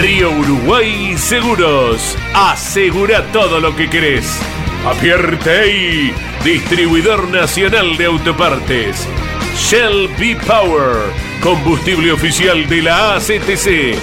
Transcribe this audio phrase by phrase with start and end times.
[0.00, 2.16] Río Uruguay Seguros.
[2.32, 4.40] Asegura todo lo que querés.
[4.86, 9.06] Apierte distribuidor nacional de autopartes.
[9.58, 10.96] Shell B Power,
[11.42, 13.98] combustible oficial de la ACTC.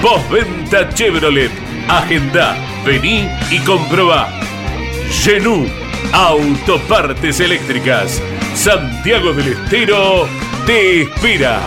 [0.00, 1.50] Postventa Chevrolet.
[1.86, 2.56] Agenda,
[2.86, 4.26] vení y comprobá.
[5.10, 5.66] Genú,
[6.12, 8.22] autopartes eléctricas.
[8.54, 10.26] Santiago del Estero
[10.64, 11.60] te espera.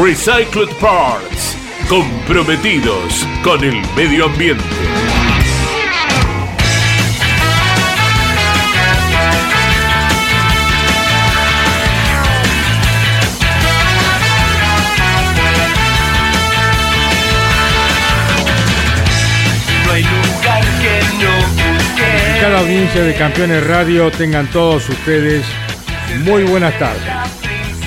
[0.00, 1.55] Recycled Parts
[1.88, 4.64] comprometidos con el medio ambiente.
[22.40, 25.44] Cada audiencia de Campeones Radio tengan todos ustedes
[26.24, 27.15] muy buenas tardes.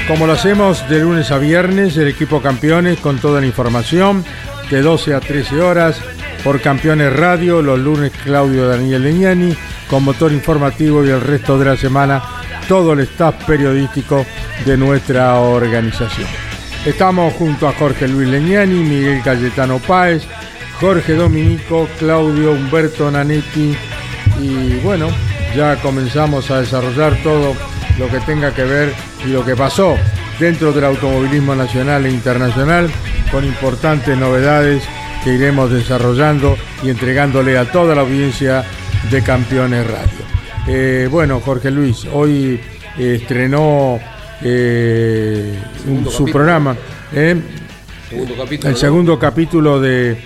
[0.10, 4.26] Como lo hacemos de lunes a viernes, el equipo Campeones con toda la información,
[4.72, 6.02] de 12 a 13 horas,
[6.44, 9.56] por Campeones Radio, los lunes Claudio Daniel Leñani,
[9.88, 12.24] con motor informativo y el resto de la semana,
[12.68, 14.26] todo el staff periodístico
[14.66, 16.28] de nuestra organización.
[16.88, 20.24] Estamos junto a Jorge Luis Leñani, Miguel Cayetano Páez,
[20.82, 23.78] Jorge Dominico, Claudio Humberto Nanetti
[24.42, 25.10] y bueno,
[25.56, 27.56] ya comenzamos a desarrollar todo
[27.98, 28.94] lo que tenga que ver
[29.26, 29.96] y lo que pasó
[30.40, 32.90] dentro del automovilismo nacional e internacional
[33.32, 34.84] con importantes novedades
[35.24, 38.64] que iremos desarrollando y entregándole a toda la audiencia
[39.12, 40.40] de Campeones Radio.
[40.68, 42.60] Eh, bueno, Jorge Luis, hoy
[42.98, 44.00] eh, estrenó
[44.42, 45.60] eh,
[46.10, 46.76] su programa,
[47.12, 47.44] el
[48.76, 50.18] segundo capítulo de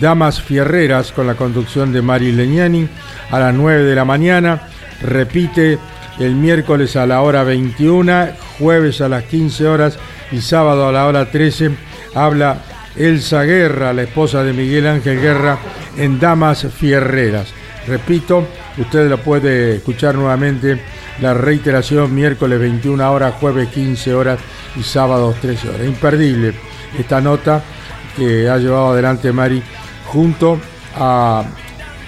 [0.00, 2.86] Damas Fierreras con la conducción de Mari Leñani
[3.30, 4.68] a las 9 de la mañana.
[5.00, 5.78] Repite
[6.18, 9.98] el miércoles a la hora 21, jueves a las 15 horas
[10.30, 11.70] y sábado a la hora 13
[12.14, 12.58] habla
[12.96, 15.58] Elsa Guerra, la esposa de Miguel Ángel Guerra,
[15.96, 17.52] en Damas Fierreras.
[17.86, 18.46] Repito,
[18.78, 20.80] usted lo puede escuchar nuevamente,
[21.20, 24.38] la reiteración miércoles 21 horas, jueves 15 horas
[24.76, 25.86] y sábado 13 horas.
[25.86, 26.54] Imperdible
[26.98, 27.62] esta nota
[28.16, 29.62] que ha llevado adelante Mari
[30.06, 30.58] junto
[30.96, 31.44] a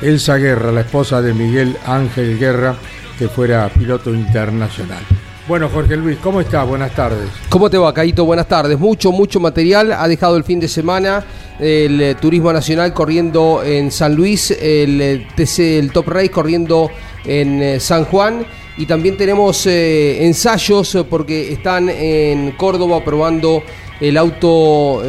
[0.01, 2.77] Elsa Guerra, la esposa de Miguel Ángel Guerra,
[3.19, 5.03] que fuera piloto internacional.
[5.49, 6.67] Bueno, Jorge Luis, ¿cómo estás?
[6.67, 7.29] Buenas tardes.
[7.49, 8.25] ¿Cómo te va, Caito?
[8.25, 8.79] Buenas tardes.
[8.79, 9.93] Mucho, mucho material.
[9.93, 11.25] Ha dejado el fin de semana
[11.59, 16.91] el eh, Turismo Nacional corriendo en San Luis, el eh, TC, el Top Race corriendo
[17.25, 18.45] en eh, San Juan.
[18.77, 23.63] Y también tenemos ensayos porque están en Córdoba probando
[24.01, 25.03] el auto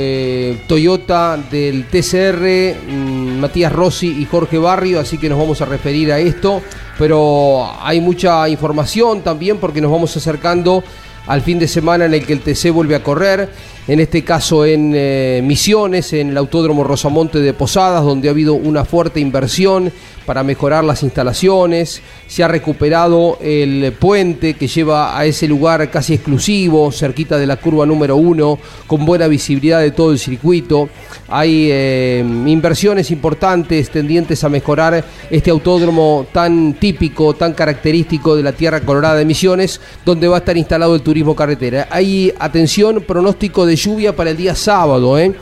[0.68, 6.12] Toyota del TCR, mm, Matías Rossi y Jorge Barrio, así que nos vamos a referir
[6.12, 6.62] a esto.
[6.98, 10.84] Pero hay mucha información también porque nos vamos acercando
[11.28, 13.50] al fin de semana en el que el TC vuelve a correr,
[13.88, 18.54] en este caso en eh, Misiones, en el Autódromo Rosamonte de Posadas, donde ha habido
[18.54, 19.92] una fuerte inversión
[20.28, 26.16] para mejorar las instalaciones, se ha recuperado el puente que lleva a ese lugar casi
[26.16, 30.90] exclusivo, cerquita de la curva número uno, con buena visibilidad de todo el circuito.
[31.30, 38.52] Hay eh, inversiones importantes tendientes a mejorar este autódromo tan típico, tan característico de la
[38.52, 41.88] Tierra Colorada de Misiones, donde va a estar instalado el turismo carretera.
[41.90, 45.34] Hay, atención, pronóstico de lluvia para el día sábado, ¿eh?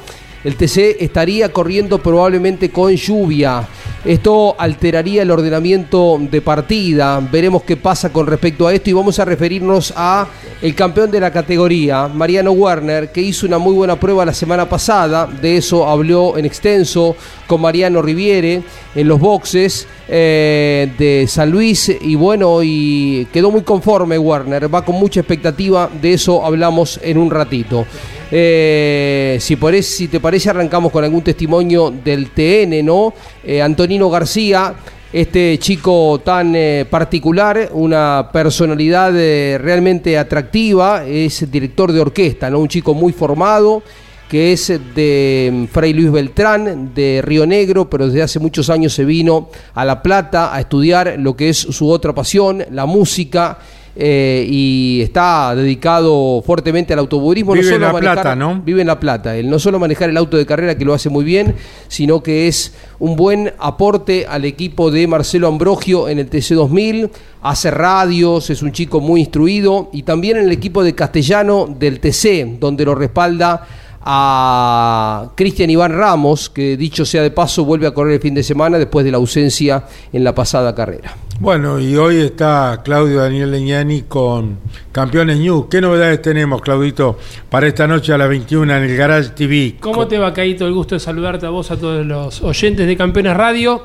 [0.45, 3.67] el TC estaría corriendo probablemente con lluvia.
[4.05, 7.19] Esto alteraría el ordenamiento de partida.
[7.19, 10.27] Veremos qué pasa con respecto a esto y vamos a referirnos a
[10.61, 14.69] el campeón de la categoría, Mariano Werner, que hizo una muy buena prueba la semana
[14.69, 15.25] pasada.
[15.25, 17.15] De eso habló en extenso
[17.47, 18.61] con Mariano Riviere
[18.93, 24.71] en los boxes eh, de San Luis y bueno, y quedó muy conforme Werner.
[24.71, 25.89] Va con mucha expectativa.
[25.99, 27.87] De eso hablamos en un ratito.
[28.31, 33.13] Eh, si, por si te parece, arrancamos con algún testimonio del TN, ¿no?
[33.43, 34.73] Eh, Antonino García,
[35.13, 39.11] este chico tan eh, particular, una personalidad
[39.59, 42.59] realmente atractiva, es director de orquesta, ¿no?
[42.59, 43.83] Un chico muy formado
[44.29, 48.93] que es de mm, Fray Luis Beltrán, de Río Negro, pero desde hace muchos años
[48.93, 53.59] se vino a La Plata a estudiar lo que es su otra pasión, la música
[53.97, 57.53] eh, y está dedicado fuertemente al automovilismo.
[57.53, 58.61] Vive en La Plata, ¿no?
[58.61, 59.37] Vive en La Plata.
[59.37, 61.55] Él no solo manejar el auto de carrera, que lo hace muy bien,
[61.87, 67.09] sino que es un buen aporte al equipo de Marcelo Ambrogio en el TC2000.
[67.41, 71.99] Hace radios, es un chico muy instruido y también en el equipo de castellano del
[71.99, 73.65] TC, donde lo respalda
[74.01, 78.43] a Cristian Iván Ramos, que dicho sea de paso, vuelve a correr el fin de
[78.43, 81.15] semana después de la ausencia en la pasada carrera.
[81.37, 84.57] Bueno, y hoy está Claudio Daniel Leñani con
[84.93, 85.65] Campeones News.
[85.69, 87.17] ¿Qué novedades tenemos, Claudito,
[87.49, 89.75] para esta noche a las 21 en el Garage TV?
[89.81, 90.65] ¿Cómo te va, Caíto?
[90.65, 93.81] El gusto de saludarte a vos, a todos los oyentes de Campeones Radio.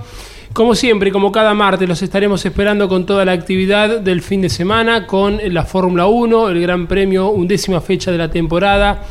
[0.53, 4.49] Como siempre, como cada martes, los estaremos esperando con toda la actividad del fin de
[4.49, 9.03] semana, con la Fórmula 1, el Gran Premio, undécima fecha de la temporada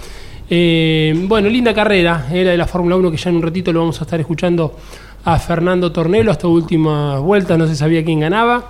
[0.51, 3.81] eh, bueno, linda carrera, era de la Fórmula 1 que ya en un ratito lo
[3.81, 4.75] vamos a estar escuchando
[5.25, 8.69] a Fernando Tornelo hasta última vuelta, no se sabía quién ganaba.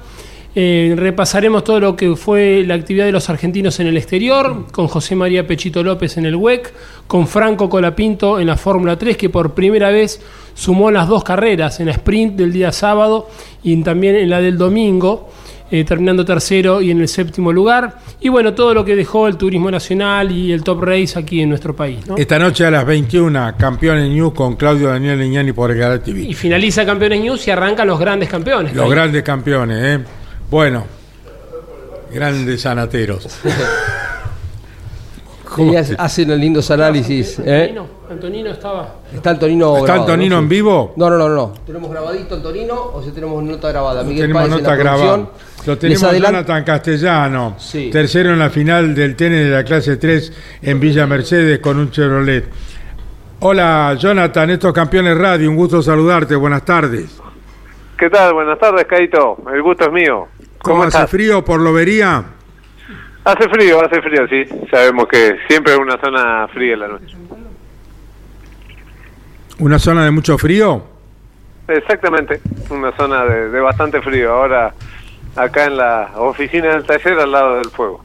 [0.56, 4.88] Eh, repasaremos todo lo que fue la actividad de los argentinos en el exterior, con
[4.88, 6.74] José María Pechito López en el WEC,
[7.06, 10.20] con Franco Colapinto en la Fórmula 3, que por primera vez
[10.56, 13.30] sumó las dos carreras, en la sprint del día sábado
[13.62, 15.30] y también en la del domingo.
[15.72, 18.00] Eh, terminando tercero y en el séptimo lugar.
[18.20, 21.50] Y bueno, todo lo que dejó el turismo nacional y el top race aquí en
[21.50, 22.00] nuestro país.
[22.18, 26.22] Esta noche a las 21, Campeones News con Claudio Daniel Leñani por el Canal TV.
[26.22, 28.74] Y finaliza Campeones News y arrancan los grandes campeones.
[28.74, 30.04] Los grandes campeones, ¿eh?
[30.50, 30.86] Bueno,
[32.12, 33.28] grandes sanateros.
[35.98, 37.40] hacen lindos análisis.
[37.46, 37.76] ¿eh?
[38.10, 38.96] Antonino estaba.
[39.14, 40.94] ¿Está Antonino ¿Está Antonino en vivo?
[40.96, 41.54] No, no, no, no.
[41.66, 44.04] ¿Tenemos grabadito Antonino o si tenemos nota grabada?
[44.04, 45.28] Miguel tenemos nota grabada.
[45.66, 47.58] Lo tenemos Jonathan Castellano,
[47.92, 51.92] tercero en la final del tenis de la clase 3 en Villa Mercedes con un
[51.92, 52.46] Chevrolet.
[53.42, 57.22] Hola Jonathan, estos campeones radio, un gusto saludarte, buenas tardes.
[57.98, 58.34] ¿Qué tal?
[58.34, 60.28] Buenas tardes, Caito, el gusto es mío.
[60.62, 62.24] ¿Cómo, hace frío por Lobería?
[63.26, 64.46] Hace frío, hace frío, sí.
[64.72, 67.16] Sabemos que siempre es una zona fría la noche.
[69.60, 70.84] ¿Una zona de mucho frío?
[71.68, 74.34] Exactamente, una zona de, bastante frío.
[74.34, 74.74] Ahora
[75.44, 78.04] acá en la oficina del taller al lado del fuego.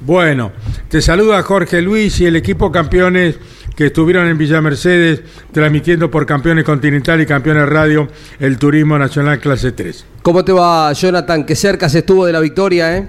[0.00, 0.52] Bueno,
[0.88, 3.38] te saluda Jorge Luis y el equipo campeones
[3.74, 5.22] que estuvieron en Villa Mercedes
[5.52, 8.08] transmitiendo por Campeones Continental y Campeones Radio
[8.38, 10.06] el Turismo Nacional Clase 3.
[10.22, 11.44] ¿Cómo te va, Jonathan?
[11.44, 13.08] Que cerca se estuvo de la victoria, ¿eh?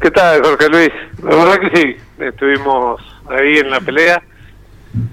[0.00, 0.90] ¿Qué tal, Jorge Luis?
[1.22, 4.22] La verdad que sí, estuvimos ahí en la pelea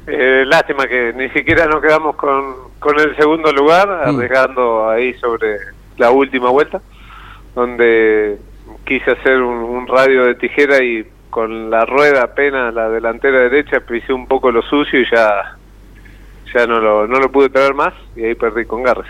[0.07, 5.57] eh, lástima que ni siquiera nos quedamos con, con el segundo lugar, arriesgando ahí sobre
[5.97, 6.81] la última vuelta,
[7.57, 8.37] donde
[8.85, 14.13] quise hacer un, radio de tijera y con la rueda apenas la delantera derecha pisé
[14.13, 15.57] un poco lo sucio y ya
[16.53, 19.07] ya no lo, no lo pude traer más y ahí perdí con Garres.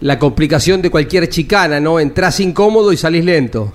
[0.00, 2.00] La complicación de cualquier chicana, ¿no?
[2.00, 3.72] Entrás incómodo y salís lento.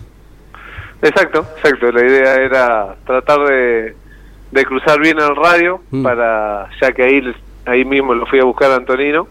[1.01, 1.91] Exacto, exacto.
[1.91, 3.95] La idea era tratar de
[4.51, 6.03] de cruzar bien el radio mm.
[6.03, 7.33] para ya que ahí
[7.65, 9.27] ahí mismo lo fui a buscar a Antonino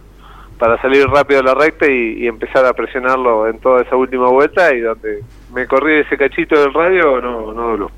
[0.58, 4.74] para salir rápido a la recta y, empezar a presionarlo en toda esa última vuelta
[4.74, 5.22] y donde
[5.54, 7.90] me corrí ese cachito del radio no no doló.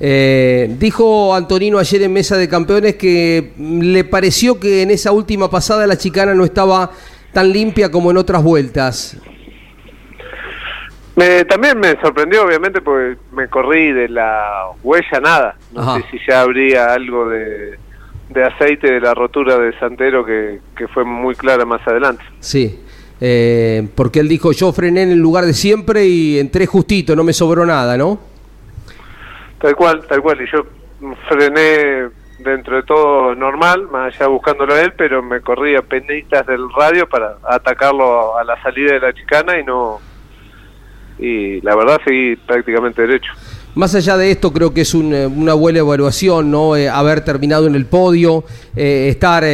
[0.00, 5.50] Eh, dijo Antonino ayer en Mesa de Campeones que le pareció que en esa última
[5.50, 6.90] pasada la chicana no estaba
[7.32, 9.20] tan limpia como en otras vueltas
[11.48, 15.56] también me sorprendió, obviamente, porque me corrí de la huella nada.
[15.72, 17.78] No sé si ya habría algo de,
[18.36, 20.60] aceite de la rotura de Santero que,
[20.92, 22.24] fue muy clara más adelante.
[22.40, 22.80] Sí,
[23.20, 27.24] eh, porque él dijo, yo frené en el lugar de siempre y entré justito, no
[27.24, 28.18] me sobró nada, ¿no?
[29.60, 30.40] Tal cual, tal cual.
[30.40, 30.64] Y yo
[31.28, 32.08] frené
[32.38, 36.72] dentro de todo normal, más allá buscándolo a él, pero me corrí a penditas del
[36.72, 40.00] radio para atacarlo a la salida de la chicana y no
[41.20, 43.32] y la verdad seguí prácticamente derecho.
[43.76, 46.74] Más allá de esto, creo que es eh, una buena evaluación, ¿no?
[46.74, 48.42] Eh, haber terminado en el podio,
[48.74, 49.44] eh, estar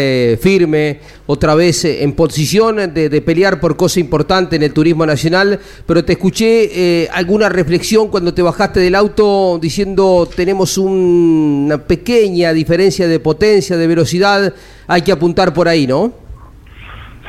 [0.40, 5.61] firme, otra vez en posición de, pelear por cosa importante en el turismo nacional.
[5.87, 13.08] Pero te escuché alguna reflexión cuando te bajaste del auto diciendo tenemos una pequeña diferencia
[13.08, 14.54] de potencia, de velocidad,
[14.87, 16.12] hay que apuntar por ahí, ¿no?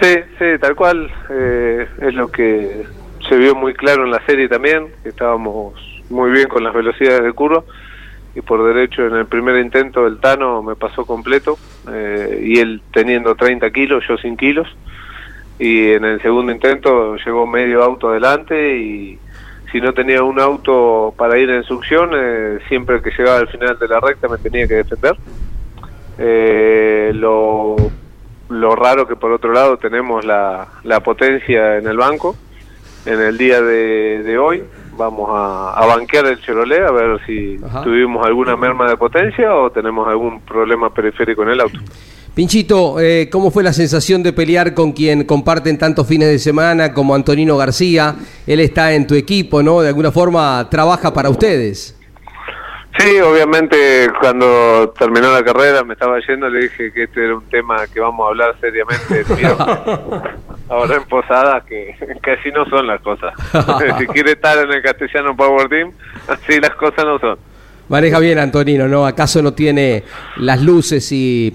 [0.01, 1.10] Sí, sí, tal cual
[2.01, 2.86] es lo que
[3.27, 5.74] se vio muy claro en la serie también, que estábamos
[6.10, 7.64] muy bien con las velocidades de curva
[8.36, 11.58] y por derecho en el primer intento el Tano me pasó completo
[11.92, 14.68] eh, y él teniendo 30 kilos, yo sin kilos
[15.60, 19.20] y en el segundo intento llegó medio auto adelante y
[19.72, 23.78] si no tenía un auto para ir en succión, eh, siempre que llegaba al final
[23.78, 25.16] de la recta me tenía que defender.
[26.20, 27.76] Eh, lo,
[28.50, 32.36] lo raro que por otro lado tenemos la, la potencia en el banco
[33.08, 34.64] en el día de, hoy,
[34.98, 40.08] vamos a, banquear el Chevrolet a ver si tuvimos alguna merma de potencia o tenemos
[40.08, 41.80] algún problema periférico en el auto.
[42.34, 46.94] Pinchito, eh, ¿cómo fue la sensación de pelear con quien comparten tantos fines de semana
[46.94, 48.16] como Antonino García?
[48.46, 49.82] Él está en tu equipo, ¿no?
[49.82, 51.98] De alguna forma trabaja para ustedes.
[53.00, 57.46] Sí, obviamente cuando terminó la carrera me estaba yendo, le dije que este era un
[57.46, 59.24] tema que vamos a hablar seriamente
[60.70, 61.96] ahora en Posada, que,
[62.38, 63.34] así no son las cosas.
[64.00, 65.92] si quiere estar en el Castellano Power Team,
[66.28, 67.38] así las cosas no son.
[67.90, 69.06] Maneja bien Antonino, ¿no?
[69.06, 70.04] ¿Acaso no tiene
[70.38, 71.54] las luces y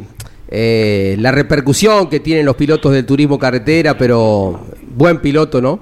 [0.49, 5.81] eh, la repercusión que tienen los pilotos del turismo carretera, pero buen piloto, ¿no?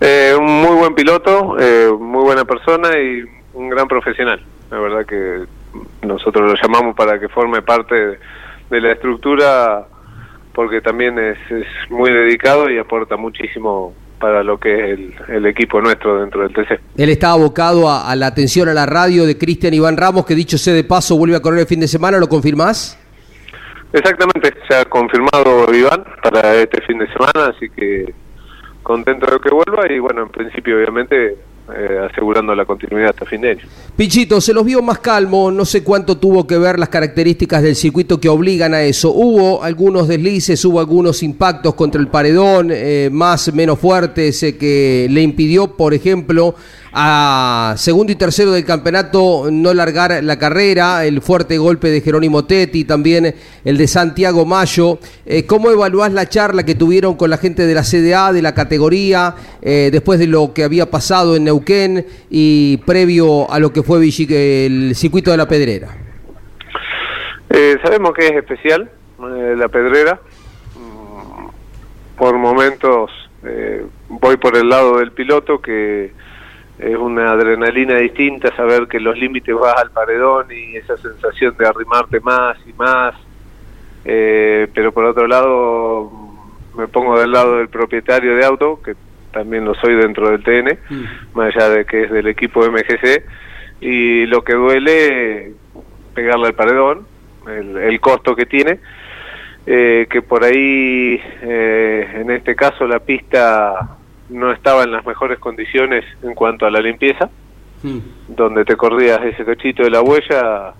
[0.00, 3.22] Eh, un muy buen piloto, eh, muy buena persona y
[3.54, 4.40] un gran profesional.
[4.70, 5.44] La verdad que
[6.04, 8.18] nosotros lo llamamos para que forme parte
[8.70, 9.86] de, la estructura
[10.54, 11.38] porque también es,
[11.90, 16.80] muy dedicado y aporta muchísimo para lo que es el, equipo nuestro dentro del TC.
[16.96, 20.58] Él está abocado a, la atención a la radio de Cristian Iván Ramos, que dicho
[20.58, 22.98] sea de paso vuelve a correr el fin de semana, ¿lo confirmás?
[23.92, 28.14] Exactamente, se ha confirmado Iván para este fin de semana, así que
[28.82, 31.36] contento de que vuelva y bueno, en principio obviamente
[31.76, 33.60] eh, asegurando la continuidad hasta fin de año.
[33.96, 37.76] Pichito, se los vio más calmo, no sé cuánto tuvo que ver las características del
[37.76, 39.10] circuito que obligan a eso.
[39.10, 45.06] Hubo algunos deslices, hubo algunos impactos contra el paredón, eh, más menos fuertes, eh, que
[45.10, 46.54] le impidió, por ejemplo,
[46.94, 52.44] a segundo y tercero del campeonato no largar la carrera, el fuerte golpe de Jerónimo
[52.44, 53.34] Tetti, también
[53.64, 54.98] el de Santiago Mayo.
[55.24, 58.54] Eh, ¿Cómo evaluás la charla que tuvieron con la gente de la CDA, de la
[58.54, 63.82] categoría, eh, después de lo que había pasado en Neuquén y previo a lo que
[63.82, 65.96] fue el circuito de la Pedrera?
[67.48, 70.20] Eh, sabemos que es especial la Pedrera.
[70.76, 71.46] Mm,
[72.18, 73.10] por momentos
[74.08, 76.12] voy por el lado del piloto que
[76.78, 81.66] es una adrenalina distinta saber que los límites vas al paredón y esa sensación de
[81.66, 83.14] arrimarte más y más.
[84.04, 86.10] Eh, pero por otro lado,
[86.76, 88.94] me pongo del lado del propietario de auto, que
[89.32, 91.04] también lo soy dentro del TN, mm.
[91.34, 93.22] más allá de que es del equipo MGC,
[93.80, 95.52] y lo que duele
[96.14, 97.06] pegarle al paredón,
[97.46, 98.78] el, costo que tiene,
[99.66, 103.98] eh, que por ahí, eh, en este caso, la pista
[104.32, 107.30] no estaba en las mejores condiciones en cuanto a la limpieza,
[107.82, 107.98] hmm.
[108.28, 110.74] donde te corrías ese cochito de la huella,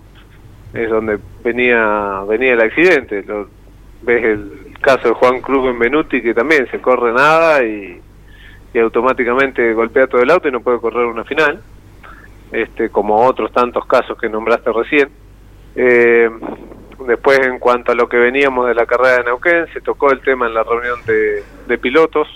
[0.75, 3.23] es donde venía venía el accidente.
[3.23, 3.49] Lo,
[4.02, 8.00] ves el caso de Juan Cruz en Benuti, que también se corre nada y,
[8.75, 11.61] y automáticamente golpea todo el auto y no puede correr una final,
[12.50, 15.09] este como otros tantos casos que nombraste recién.
[15.75, 16.30] Eh,
[17.06, 20.21] después, en cuanto a lo que veníamos de la carrera de Neuquén, se tocó el
[20.21, 22.28] tema en la reunión de, de pilotos,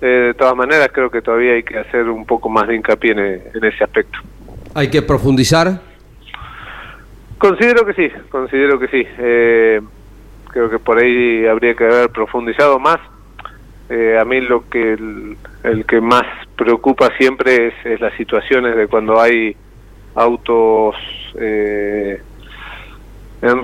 [0.00, 3.10] eh, de todas maneras creo que todavía hay que hacer un poco más de hincapié
[3.12, 4.18] en, ese aspecto.
[4.74, 5.82] ¿Hay que profundizar?
[7.36, 9.06] Considero que sí, considero que sí.
[9.18, 9.80] Eh,
[10.48, 12.98] creo que por ahí habría que haber profundizado más.
[13.90, 16.24] Eh, a mí lo que el, que más
[16.56, 19.54] preocupa siempre es, las situaciones de cuando hay
[20.14, 20.94] autos
[21.34, 22.20] en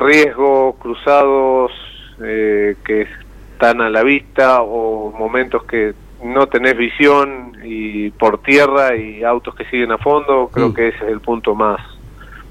[0.00, 1.72] riesgo, cruzados,
[2.18, 3.06] que
[3.52, 9.54] están a la vista o momentos que no tenés visión y por tierra y autos
[9.54, 10.74] que siguen a fondo, creo mm.
[10.74, 11.80] que ese es el punto más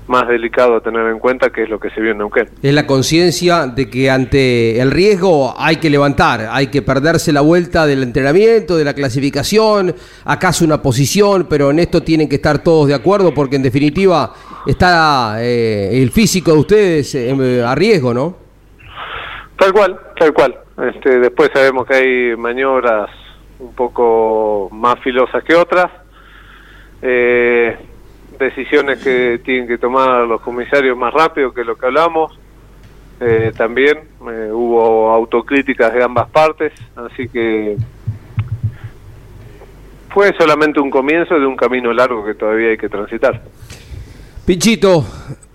[0.08, 2.50] más delicado a tener en cuenta, que es lo que se vio en Neuquén.
[2.62, 7.42] Es la conciencia de que ante el riesgo hay que levantar, hay que perderse la
[7.42, 9.96] vuelta del entrenamiento, de la clasificación,
[10.26, 14.32] acaso una posición, pero en esto tienen que estar todos de acuerdo porque en definitiva
[14.68, 18.38] está eh, el físico de ustedes eh, a riesgo, ¿no?
[19.58, 20.56] Tal cual, tal cual.
[20.94, 23.10] Este, después sabemos que hay maniobras
[23.60, 25.92] un poco más filosas que otras,
[27.02, 27.78] eh,
[28.38, 32.38] decisiones que tienen que tomar los comisarios más rápido que lo que hablamos,
[33.20, 37.78] eh, también eh, hubo autocríticas de ambas partes, así que
[40.10, 43.42] fue solamente un comienzo de un camino largo que todavía hay que transitar.
[44.46, 45.04] Pinchito,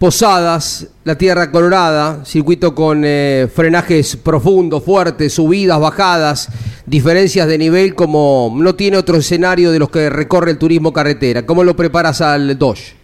[0.01, 7.95] Posadas, la Tierra Colorada, circuito con eh, frenajes profundos, fuertes, subidas, bajadas, diferencias de nivel
[7.95, 11.47] como no tiene otro escenario de los que recorre el turismo carretera.
[11.47, 12.97] ¿Cómo lo preparas al Dodge?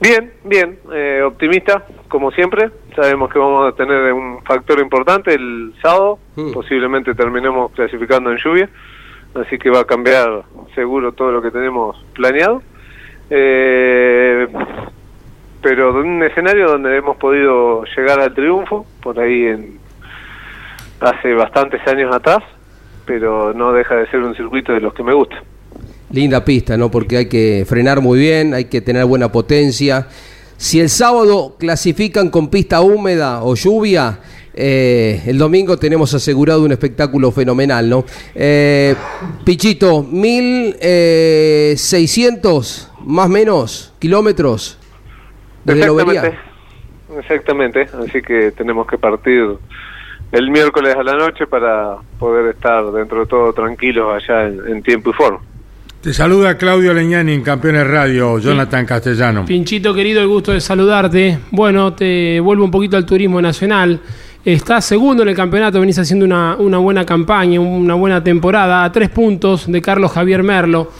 [0.00, 2.70] Bien, bien, eh, optimista, como siempre.
[2.96, 6.52] Sabemos que vamos a tener un factor importante el sábado, hmm.
[6.52, 8.70] posiblemente terminemos clasificando en lluvia,
[9.34, 12.62] así que va a cambiar seguro todo lo que tenemos planeado.
[13.30, 14.46] Eh,
[15.62, 19.78] pero de un escenario donde hemos podido llegar al triunfo, por ahí en
[21.00, 22.42] hace bastantes años atrás,
[23.04, 25.36] pero no deja de ser un circuito de los que me gusta.
[26.10, 26.90] Linda pista, ¿no?
[26.90, 30.06] Porque hay que frenar muy bien, hay que tener buena potencia.
[30.56, 34.18] Si el sábado clasifican con pista húmeda o lluvia,
[34.54, 38.04] eh, el domingo tenemos asegurado un espectáculo fenomenal, ¿no?
[38.34, 38.96] Eh,
[39.44, 44.78] Pichito, 1600 más o menos kilómetros
[45.64, 46.38] desde Exactamente.
[47.18, 49.56] Exactamente, así que tenemos que partir
[50.30, 55.10] el miércoles a la noche para poder estar dentro de todo tranquilos allá en, tiempo
[55.10, 55.40] y forma.
[56.02, 59.46] Te saluda Claudio Leñani en Campeones Radio, Jonathan Castellano.
[59.46, 61.38] Pinchito querido, el gusto de saludarte.
[61.50, 63.98] Bueno, te vuelvo un poquito al turismo nacional.
[64.44, 68.92] Estás segundo en el campeonato, venís haciendo una, una buena campaña, una buena temporada, a
[68.92, 70.92] tres puntos de Carlos Javier Merlo.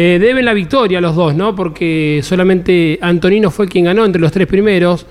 [0.00, 1.56] Eh, deben la victoria los dos, ¿no?
[1.56, 5.04] Porque solamente Antonino fue quien ganó entre los tres primeros.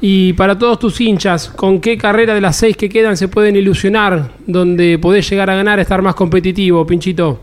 [0.00, 3.54] Y para todos tus hinchas, ¿con qué carrera de las seis que quedan se pueden
[3.54, 7.38] ilusionar donde podés llegar a ganar, estar más competitivo, Pinchito?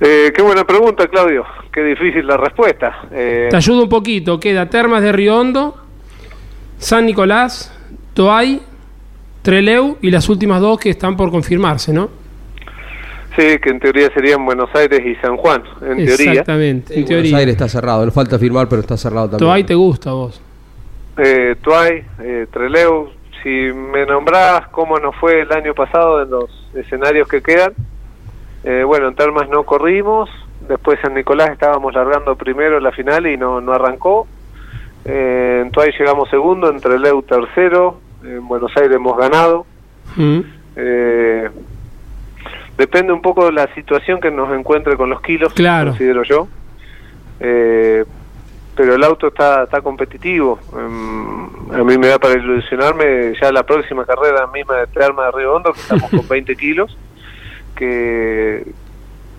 [0.00, 1.44] Eh, qué buena pregunta, Claudio.
[1.72, 3.08] Qué difícil la respuesta.
[3.10, 4.38] Eh, Te ayudo un poquito.
[4.38, 5.76] Queda Termas de Riondo,
[6.78, 7.76] San Nicolás,
[8.14, 8.60] Toay,
[9.42, 12.08] Treleu y las últimas dos que están por confirmarse, ¿no?
[13.36, 16.30] Sí, que en teoría serían Buenos Aires y San Juan, en teoría.
[16.32, 17.36] Exactamente, en Buenos teoría.
[17.36, 19.46] Aires está cerrado, no falta firmar, pero está cerrado también.
[19.48, 20.40] Toay te gusta a vos.
[21.18, 23.10] eh, Tuay, eh, Treleu,
[23.42, 27.72] si me nombrás cómo nos fue el año pasado en los escenarios que quedan,
[28.64, 30.30] eh, bueno, en Termas no corrimos,
[30.68, 34.26] después en Nicolás estábamos largando primero la final y no, no arrancó,
[35.04, 39.66] eh, en Tuay llegamos segundo, en Treleu tercero, en Buenos Aires hemos ganado,
[40.16, 40.40] Mm.
[40.76, 41.50] eh,
[42.78, 45.90] depende un poco de la situación que nos encuentre con los kilos, Claro.
[45.90, 46.48] considero yo.
[47.40, 48.04] Eh,
[48.74, 50.58] pero el auto está, está competitivo.
[50.76, 55.32] Em, a mí me da para ilusionarme ya la próxima carrera misma de Terma de
[55.32, 56.96] Río Hondo, que estamos con 20 kilos,
[57.74, 58.64] que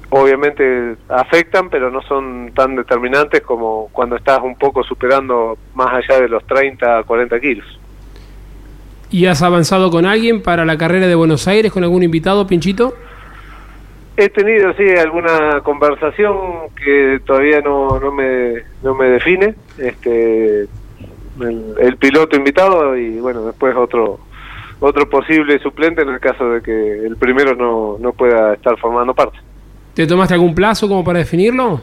[0.09, 6.19] obviamente afectan, pero no son tan determinantes como cuando estás un poco superando más allá
[6.21, 7.79] de los 30 a 40 kilos.
[9.09, 12.95] ¿Y has avanzado con alguien para la carrera de Buenos Aires, con algún invitado, Pinchito?
[14.17, 16.35] He tenido, sí, alguna conversación
[16.75, 19.53] que todavía no, no, me, no me define.
[19.77, 20.61] Este,
[21.39, 24.19] el, el piloto invitado y, bueno, después otro
[24.79, 29.13] otro posible suplente en el caso de que el primero no, no pueda estar formando
[29.13, 29.39] parte.
[29.93, 31.81] ¿Te tomaste algún plazo como para definirlo?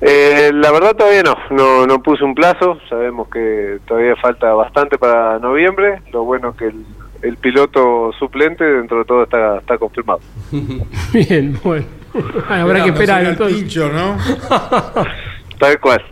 [0.00, 4.98] Eh, la verdad todavía no, no, no puse un plazo, sabemos que todavía falta bastante
[4.98, 6.84] para noviembre, lo bueno que el,
[7.24, 10.20] el piloto suplente dentro de todo está, está confirmado.
[11.12, 11.86] Bien, bueno.
[12.48, 13.58] Habrá que esperar el entonces.
[13.58, 14.16] pincho, ¿no?
[15.58, 16.02] Tal cual,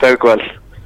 [0.00, 0.40] tal cual.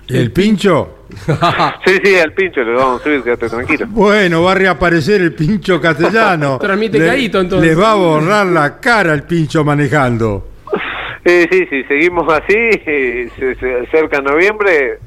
[0.09, 0.99] ¿Y el pincho?
[1.87, 3.87] Sí, sí, al pincho le vamos a subir, quédate tranquilo.
[3.89, 6.59] Bueno, va a reaparecer el pincho castellano.
[6.59, 7.69] Transmite Le- caíto, entonces.
[7.69, 10.49] Les va a borrar la cara el pincho manejando.
[11.25, 14.99] Eh, sí, sí, seguimos así, se, se acerca noviembre,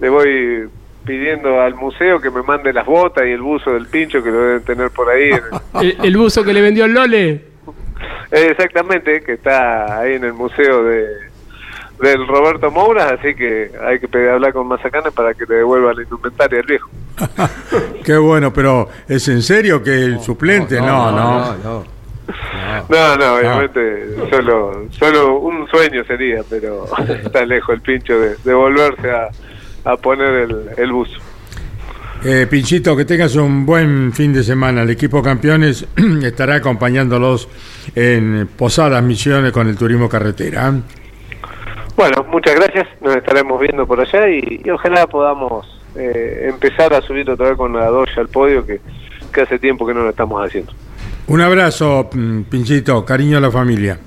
[0.00, 0.68] le voy
[1.04, 4.40] pidiendo al museo que me mande las botas y el buzo del pincho que lo
[4.40, 5.30] deben tener por ahí.
[5.80, 7.30] El, el buzo que le vendió el Lole.
[8.30, 11.32] Eh, exactamente, que está ahí en el museo de
[12.02, 15.94] del Roberto Moura, así que hay que pedir, hablar con Mazacane para que le devuelva
[15.94, 16.90] la indumentaria al viejo.
[18.04, 20.80] Qué bueno, pero ¿es en serio que el suplente?
[20.80, 21.56] No, no.
[21.58, 21.84] no.
[22.88, 26.86] No, no, obviamente solo solo un sueño sería, pero
[27.24, 29.28] está lejos el pincho de, de volverse a,
[29.84, 31.18] a poner el, el buzo.
[32.24, 34.82] Eh, Pinchito, que tengas un buen fin de semana.
[34.82, 35.84] El equipo campeones
[36.22, 37.48] estará acompañándolos
[37.96, 40.68] en Posadas Misiones con el turismo carretera.
[40.68, 40.80] ¿eh?
[41.96, 45.66] Bueno, muchas gracias, nos estaremos viendo por allá y, y ojalá podamos
[45.96, 48.80] eh, empezar a subir otra vez con la Doya al podio que,
[49.32, 50.72] que hace tiempo que no lo estamos haciendo.
[51.26, 53.98] Un abrazo, mm, Pinchito, cariño a la familia.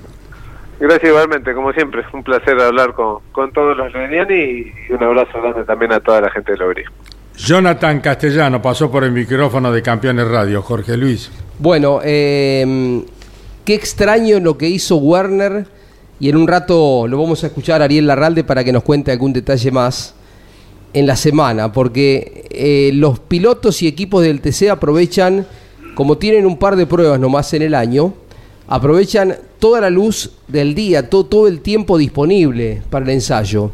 [0.78, 5.02] Gracias igualmente, como siempre, un placer hablar con, con todos los leveniani y, y un
[5.02, 6.90] abrazo grande también a toda la gente de Lobería.
[7.36, 10.62] Jonathan Castellano pasó por el micrófono de Campeones Radio.
[10.62, 11.30] Jorge Luis.
[11.58, 13.04] Bueno, eh,
[13.64, 15.66] qué extraño lo que hizo Werner
[16.18, 19.12] y en un rato lo vamos a escuchar a Ariel Larralde para que nos cuente
[19.12, 20.14] algún detalle más
[20.94, 25.46] en la semana, porque eh, los pilotos y equipos del TC aprovechan,
[25.94, 28.14] como tienen un par de pruebas nomás en el año,
[28.68, 33.70] aprovechan toda la luz del día, todo, todo el tiempo disponible para el ensayo.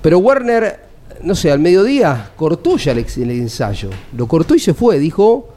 [0.00, 0.80] Pero Werner,
[1.22, 2.98] no sé, al mediodía cortó ya el,
[3.30, 5.48] ensayo, lo cortó y se fue, dijo,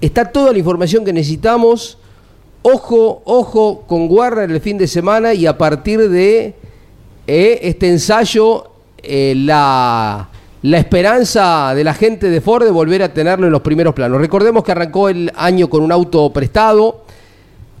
[0.00, 1.98] está toda la información que necesitamos.
[2.62, 6.54] Ojo, ojo con Warner el fin de semana y a partir de
[7.26, 8.70] eh, este ensayo,
[9.02, 10.28] eh, la,
[10.62, 14.20] la esperanza de la gente de Ford de volver a tenerlo en los primeros planos.
[14.20, 17.05] Recordemos que arrancó el año con un auto prestado,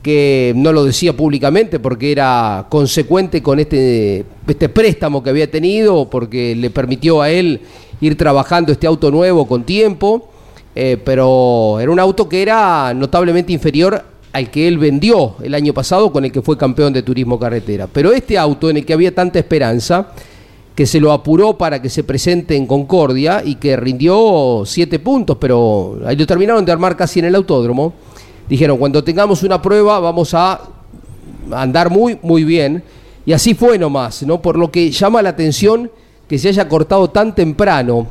[0.06, 6.08] que no lo decía públicamente porque era consecuente con este, este préstamo que había tenido,
[6.08, 7.60] porque le permitió a él
[8.00, 10.28] ir trabajando este auto nuevo con tiempo,
[10.76, 14.00] eh, pero era un auto que era notablemente inferior
[14.32, 17.88] al que él vendió el año pasado con el que fue campeón de turismo carretera.
[17.92, 20.12] Pero este auto en el que había tanta esperanza,
[20.76, 25.36] que se lo apuró para que se presente en Concordia y que rindió siete puntos,
[25.40, 27.92] pero ahí terminaron de armar casi en el autódromo.
[28.48, 30.60] Dijeron, cuando tengamos una prueba vamos a
[31.52, 32.82] andar muy, muy bien.
[33.24, 34.40] Y así fue nomás, ¿no?
[34.40, 35.90] Por lo que llama la atención
[36.28, 38.06] que se haya cortado tan temprano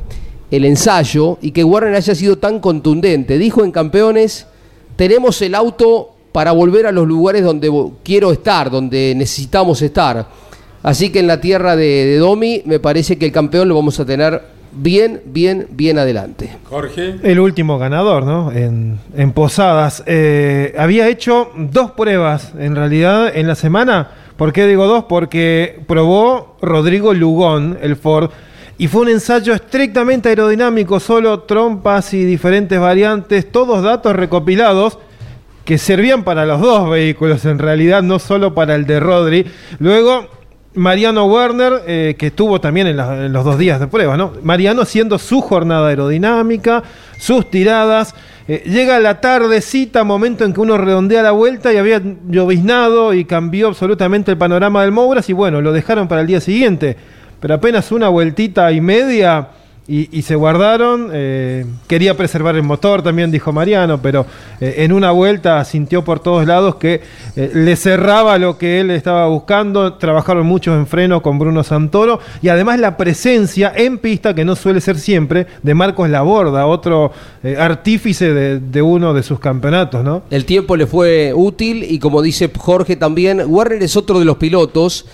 [0.51, 3.37] el ensayo y que Warner haya sido tan contundente.
[3.37, 4.47] Dijo en Campeones,
[4.95, 7.71] tenemos el auto para volver a los lugares donde
[8.03, 10.27] quiero estar, donde necesitamos estar.
[10.83, 14.05] Así que en la tierra de, Domi me parece que el campeón lo vamos a
[14.05, 14.41] tener
[14.75, 16.57] bien, bien, bien adelante.
[16.69, 17.15] Jorge.
[17.23, 18.51] El último ganador, ¿no?
[18.51, 18.99] En,
[19.33, 20.03] Posadas.
[20.05, 24.11] Eh, había hecho dos pruebas, en realidad, en la semana.
[24.37, 25.05] ¿Por qué digo dos?
[25.05, 28.29] Porque probó Rodrigo Lugón, el Ford,
[28.77, 34.99] y fue un ensayo estrictamente aerodinámico, solo trompas y diferentes variantes, todos datos recopilados
[35.63, 39.45] que servían para los dos vehículos, en realidad, no solo para el de Rodri.
[39.79, 40.27] Luego
[40.75, 44.33] Mariano Werner, eh, que estuvo también en, los dos días de prueba, ¿no?
[44.43, 46.83] Mariano haciendo su jornada aerodinámica,
[47.17, 48.13] sus tiradas.
[48.47, 53.25] Eh, llega la tardecita, momento en que uno redondea la vuelta y había lloviznado y
[53.25, 56.95] cambió absolutamente el panorama del Mouras y bueno, lo dejaron para el día siguiente.
[57.39, 59.49] Pero apenas una vueltita y media
[59.87, 61.11] y, se guardaron.
[61.13, 64.25] Eh, quería preservar el motor, también dijo Mariano, pero
[64.59, 67.01] eh, en una vuelta sintió por todos lados que
[67.35, 69.93] eh, le cerraba lo que él estaba buscando.
[69.93, 74.55] Trabajaron mucho en freno con Bruno Santoro y además la presencia en pista, que no
[74.55, 77.11] suele ser siempre, de Marcos Laborda, otro
[77.59, 80.03] artífice de, de, uno de sus campeonatos.
[80.03, 80.23] ¿no?
[80.31, 84.37] El tiempo le fue útil y como dice Jorge también, Warner es otro de los
[84.37, 85.05] pilotos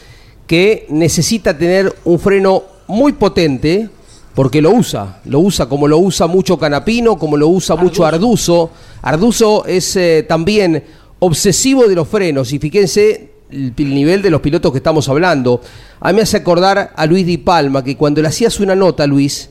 [0.48, 3.90] que necesita tener un freno muy potente
[4.34, 8.72] porque lo usa, lo usa como lo usa mucho Canapino, como lo usa mucho Arduzo.
[9.02, 10.84] Arduzo es eh, también
[11.20, 15.62] obsesivo de los frenos y fíjense el, nivel de los pilotos que estamos hablando.
[16.00, 19.06] A mí me hace acordar a Luis Di Palma, que cuando le hacías una nota,
[19.06, 19.50] Luis,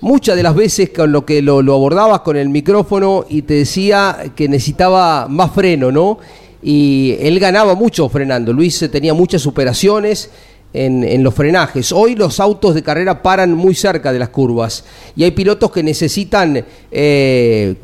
[0.00, 3.54] muchas de las veces con lo que lo, lo abordabas con el micrófono y te
[3.54, 6.18] decía que necesitaba más freno, ¿no?
[6.62, 8.52] Y él ganaba mucho frenando.
[8.52, 10.30] Luis tenía muchas superaciones
[10.72, 11.92] en, los frenajes.
[11.92, 15.82] Hoy los autos de carrera paran muy cerca de las curvas y hay pilotos que
[15.82, 17.74] necesitan eh,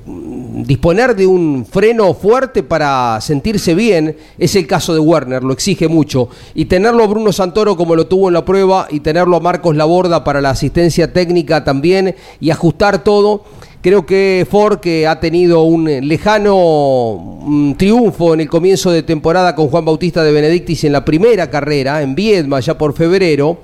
[0.65, 4.17] disponer de un freno fuerte para sentirse bien.
[4.39, 6.29] Es el caso de Werner, lo exige mucho.
[6.55, 9.77] Y tenerlo a Bruno Santoro como lo tuvo en la prueba y tenerlo a Marcos
[9.77, 13.45] Laborda para la asistencia técnica también y ajustar todo
[13.81, 19.55] Creo que Ford, que ha tenido un lejano mm, triunfo en el comienzo de temporada
[19.55, 23.59] con Juan Bautista de Benedictis en la primera carrera, en Viedma, ya por febrero,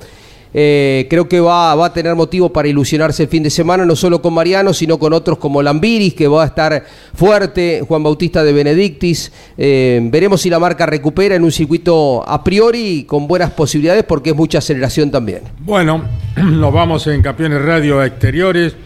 [0.56, 4.22] eh, creo que va, a tener motivo para ilusionarse el fin de semana, no solo
[4.22, 8.52] con Mariano, sino con otros como Lambiris, que va a estar fuerte, Juan Bautista de
[8.52, 9.32] Benedictis.
[9.58, 14.30] Eh, veremos si la marca recupera en un circuito a priori con buenas posibilidades, porque
[14.30, 15.40] es mucha aceleración también.
[15.58, 16.04] Bueno,
[16.36, 18.76] nos vamos en Campeones Radio Exteriores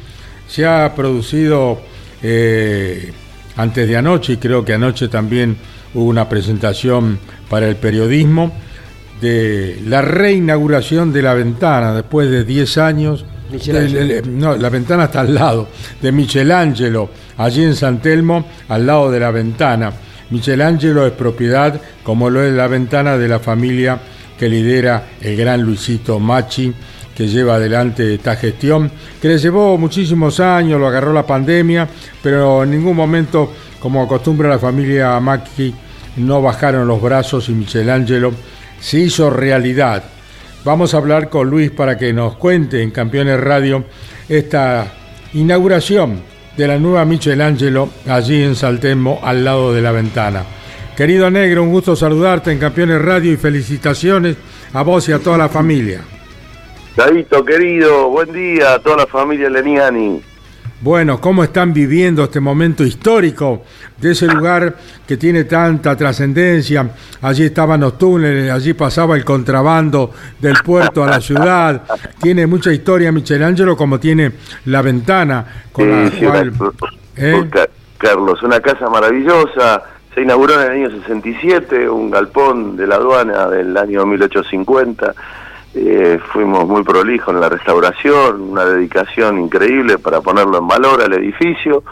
[0.49, 1.79] se ha producido
[2.23, 3.13] eh,
[3.57, 5.57] antes de anoche, y creo que anoche también
[5.95, 8.53] hubo una presentación para el periodismo,
[9.21, 13.25] de la reinauguración de la ventana después de 10 años.
[14.29, 15.69] no, la ventana está al lado,
[16.01, 19.93] de Michelangelo, allí en San Telmo, al lado de la ventana.
[20.31, 23.99] Michelangelo es propiedad, como lo es la ventana, de la familia
[24.39, 26.73] que lidera el gran Luisito Machi
[27.19, 31.89] que lleva adelante esta gestión, que le llevó muchísimos años, lo agarró la pandemia,
[32.23, 35.75] pero en ningún momento, como acostumbra la familia Macchi,
[36.19, 38.33] no bajaron los brazos y Michelangelo
[38.81, 40.05] se hizo realidad.
[40.65, 43.83] Vamos a hablar con Luis para que nos cuente en Campeones Radio
[44.29, 44.87] esta
[45.35, 46.21] inauguración
[46.57, 50.45] de la nueva Michelangelo allí en Saltemo, al lado de la ventana.
[50.97, 54.37] Querido Negro, un gusto saludarte en Campeones Radio y felicitaciones
[54.73, 56.03] a vos y a toda la familia.
[57.47, 60.21] Querido, buen día a toda la familia Leniani.
[60.81, 63.63] Bueno, ¿cómo están viviendo este momento histórico
[63.97, 64.75] de ese lugar
[65.07, 66.91] que tiene tanta trascendencia?
[67.23, 71.83] Allí estaban los túneles, allí pasaba el contrabando del puerto a la ciudad.
[72.21, 74.33] Tiene mucha historia Michelangelo, como tiene
[74.65, 76.53] la ventana con la cual...
[77.17, 77.49] ¿eh?
[77.97, 79.85] Carlos, una casa maravillosa.
[80.15, 85.15] Se inauguró en el año 67, un galpón de la aduana del año 1850
[85.81, 91.13] eh, fuimos muy prolijos en la restauración, una dedicación increíble para ponerlo en valor al
[91.13, 91.83] edificio.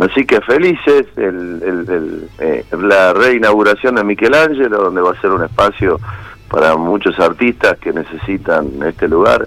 [0.00, 6.00] Así que felices, el, eh, la reinauguración de Michelangelo, donde va a ser un espacio
[6.48, 9.46] para muchos artistas que necesitan este lugar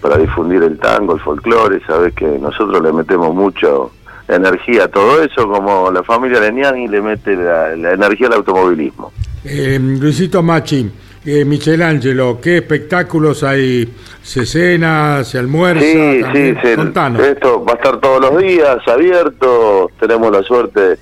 [0.00, 3.92] para difundir el tango, el folclore, sabes que nosotros le metemos mucho
[4.28, 9.12] energía a todo eso, como la familia Leniani le mete la, la energía al automovilismo.
[9.44, 10.90] Eh, Luisito Machi,
[11.24, 13.92] eh, Michelangelo, ¿qué espectáculos hay?
[14.22, 15.24] ¿Se cena?
[15.24, 15.80] ¿Se almuerza?
[15.80, 16.58] Sí, también?
[16.62, 19.90] sí, esto va a estar todos los días abierto.
[20.00, 20.98] Tenemos la suerte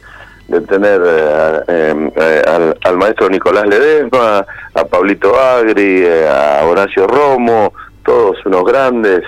[0.49, 7.07] de tener eh, eh, al, al maestro Nicolás Ledesma, a Pablito Agri, eh, a Horacio
[7.07, 7.73] Romo,
[8.05, 9.23] todos unos grandes,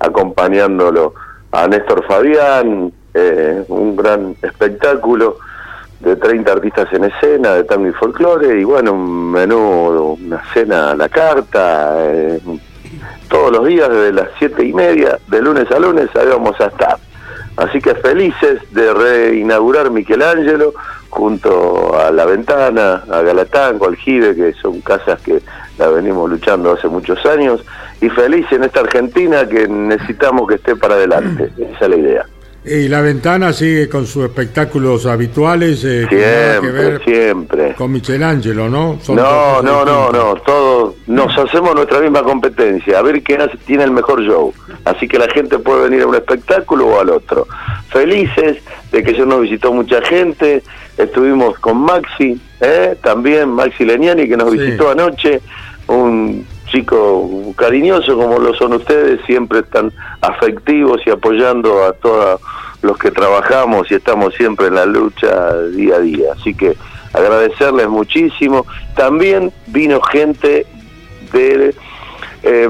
[0.00, 1.14] acompañándolo
[1.52, 5.38] a Néstor Fabián, eh, un gran espectáculo
[6.04, 10.90] de 30 artistas en escena, de tango y folclore, y bueno, un menú, una cena
[10.90, 12.40] a la carta, eh,
[13.28, 16.66] todos los días desde las siete y media, de lunes a lunes, ahí vamos a
[16.66, 16.98] estar.
[17.56, 20.74] Así que felices de reinaugurar Michelangelo
[21.08, 25.40] junto a La Ventana, a Galatango, Aljibe, que son casas que
[25.78, 27.64] la venimos luchando hace muchos años,
[28.00, 31.50] y feliz en esta Argentina que necesitamos que esté para adelante.
[31.56, 32.26] Esa es la idea.
[32.66, 37.74] Y la ventana sigue con sus espectáculos habituales, eh, que nada que Siempre, ver siempre.
[37.74, 38.98] con Michelangelo, ¿no?
[39.02, 43.58] Son No, no, no, no, todos nos hacemos nuestra misma competencia, a ver quién hace-
[43.66, 44.54] tiene el mejor show.
[44.86, 47.46] Así que la gente puede venir a un espectáculo o al otro.
[47.90, 48.56] Felices
[48.90, 50.62] de que yo nos visitó mucha gente,
[50.96, 52.96] estuvimos con Maxi, ¿eh?
[53.02, 54.56] también Maxi Leniani que nos Sí.
[54.58, 55.42] visitó anoche,
[55.86, 62.40] un chico cariñoso como lo son ustedes, siempre tan afectivos y apoyando a todos
[62.82, 66.32] los que trabajamos y estamos siempre en la lucha día a día.
[66.38, 66.76] Así que
[67.12, 68.66] agradecerles muchísimo.
[68.96, 70.66] También vino gente
[71.32, 71.74] de...
[72.42, 72.68] eh,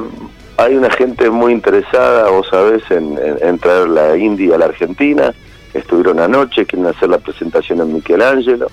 [0.56, 4.66] hay una gente muy interesada, vos sabés, en, en- en traer la India a la
[4.66, 5.34] Argentina.
[5.72, 8.68] Estuvieron anoche, quieren hacer la presentación en Michelangelo.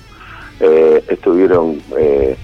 [0.60, 2.36] Eh, estuvieron eh,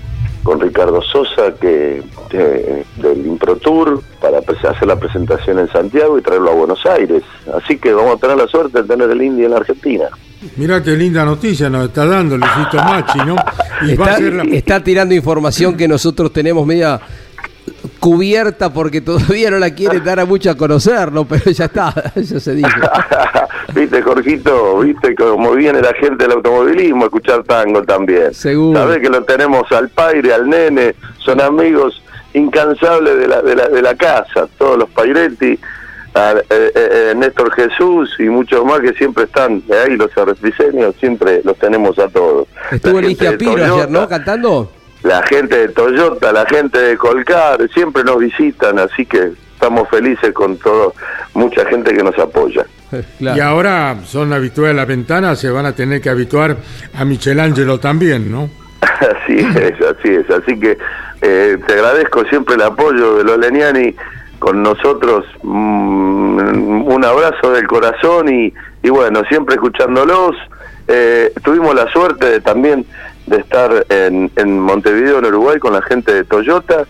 [0.47, 6.21] con Ricardo Sosa que eh, del Impro Tour para hacer la presentación en Santiago y
[6.21, 7.21] traerlo a Buenos Aires.
[7.53, 10.05] Así que vamos a tener la suerte de tener el India en la Argentina.
[10.55, 13.35] Mirá qué linda noticia nos está dando Luisito Machi, ¿no?
[13.81, 16.97] Y va a Está, ser la- está tirando información que nosotros tenemos media
[17.99, 21.25] cubierta porque todavía no la quiere dar a mucho a conocer, ¿no?
[21.27, 22.69] Pero ya está, ya se dijo.
[23.73, 28.33] viste, Jorgito, viste cómo viene la gente del automovilismo a escuchar tango también.
[28.33, 28.79] Seguro.
[28.79, 32.01] Sabés que lo tenemos al Paire, al Nene, son amigos
[32.33, 35.59] incansables de la, de la, de la casa, todos los Pairetti,
[36.13, 40.95] a, eh, eh, eh, Néstor Jesús y muchos más que siempre están ahí, los arrepiseños,
[40.99, 42.47] siempre los tenemos a todos.
[42.71, 44.07] Estuvo Ligia Piro Toyota, ayer, ¿no?
[44.07, 44.71] Cantando.
[45.03, 50.31] La gente de Toyota, la gente de Colcar, siempre nos visitan, así que estamos felices
[50.33, 50.93] con todo,
[51.33, 52.65] mucha gente que nos apoya.
[53.19, 56.55] Y ahora son habituales a la ventana, se van a tener que habituar
[56.93, 58.49] a Michelangelo también, ¿no?
[58.81, 60.29] Así es, así es.
[60.29, 60.77] Así que
[61.21, 63.93] eh, te agradezco siempre el apoyo de los Leniani
[64.39, 65.25] con nosotros.
[65.43, 70.35] mm, un abrazo del corazón y, y bueno, siempre escuchándolos.
[70.87, 72.85] Eh, tuvimos la suerte de, también
[73.25, 76.85] de estar en, en Montevideo, en Uruguay, con la gente de Toyota,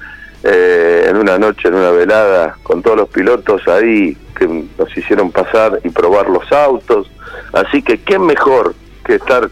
[0.50, 5.30] eh, en una noche, en una velada, con todos los pilotos ahí que nos hicieron
[5.30, 7.12] pasar y probar los autos.
[7.52, 9.50] Así que, ¿qué mejor que estar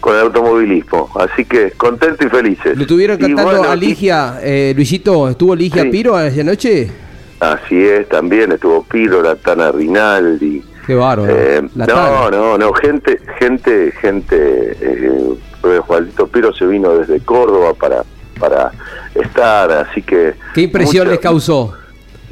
[0.00, 1.08] con el automovilismo?
[1.14, 2.76] Así que, contento y felices.
[2.76, 5.90] Lo tuvieron cantando bueno, a Ligia, eh, Luisito, ¿estuvo Ligia Sí.
[5.90, 6.90] Piro anoche?
[7.38, 10.62] Así es, también estuvo Piro, la Tana Rinaldi.
[10.84, 11.32] Qué bárbaro.
[11.32, 14.76] Eh, no, no, no, gente, gente, gente.
[14.80, 18.04] Eh, Juanito Piro se vino desde Córdoba para
[18.42, 18.72] para
[19.14, 20.34] estar, así que.
[20.52, 21.74] ¿Qué impresión mucha- les causó?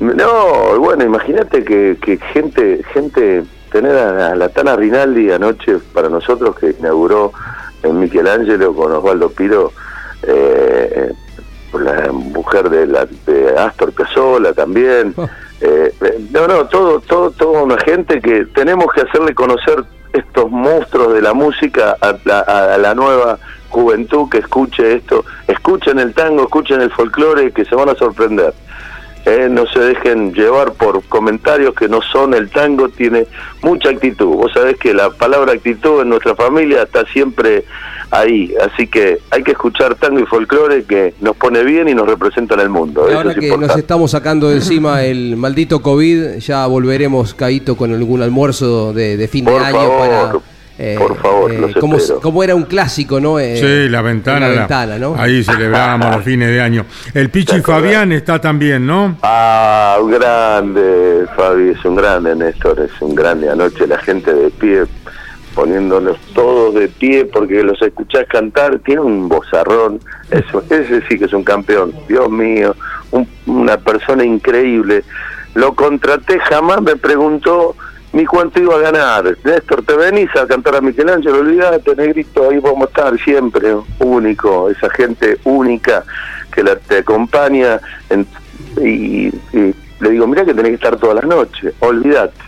[0.00, 6.56] No, bueno, imagínate que, que gente, gente, tener a, la Tana Rinaldi anoche para nosotros
[6.58, 7.32] que inauguró
[7.82, 9.72] en Michelangelo con Osvaldo Piro,
[10.22, 11.12] eh,
[11.74, 15.14] la mujer de, la, de Astor Piazzolla también.
[15.16, 15.28] Oh.
[15.60, 20.50] Eh, eh, no, no, todo, todo, toda una gente que tenemos que hacerle conocer estos
[20.50, 23.38] monstruos de la música a la, a la nueva
[23.70, 28.52] juventud que escuche esto, escuchen el tango, escuchen el folclore, que se van a sorprender.
[29.26, 33.26] Eh, no se dejen llevar por comentarios que no son el tango, tiene
[33.62, 34.34] mucha actitud.
[34.34, 37.64] Vos sabés que la palabra actitud en nuestra familia está siempre
[38.10, 42.08] ahí, así que hay que escuchar tango y folclore que nos pone bien y nos
[42.08, 43.06] representa en el mundo.
[43.08, 47.76] Eso Ahora es que nos estamos sacando de encima el maldito COVID, ya volveremos, Caíto,
[47.76, 50.32] con algún almuerzo de, de fin de año favor, para...
[50.82, 53.38] eh, por favor, los como, como era un clásico, ¿no?
[53.38, 54.40] Eh, sí, la ventana.
[54.40, 55.14] La la- ventana, ¿no?
[55.18, 56.86] Ahí celebramos los fines de año.
[57.12, 57.60] El Pichi.
[57.60, 59.16] Fabián está también, ¿no?
[59.22, 63.50] Ah, un grande, Fabi, es un grande, Néstor, es un grande.
[63.50, 64.84] Anoche la gente de pie
[65.54, 69.98] poniéndonos todos de pie porque los escuchás cantar, tiene un bozarrón,
[70.30, 72.74] eso, ese sí que es un campeón, Dios mío,
[73.10, 75.02] un- una persona increíble.
[75.54, 77.74] Lo contraté, jamás me preguntó
[78.12, 79.36] ni cuánto iba a ganar.
[79.44, 84.70] Néstor, te venís a cantar a Michelangelo, olvídate, negrito, ahí vamos a estar siempre, único,
[84.70, 86.04] esa gente única
[86.52, 87.80] que la, te acompaña
[88.80, 92.38] y le digo, mira que tenés que estar todas las noches, olvídate.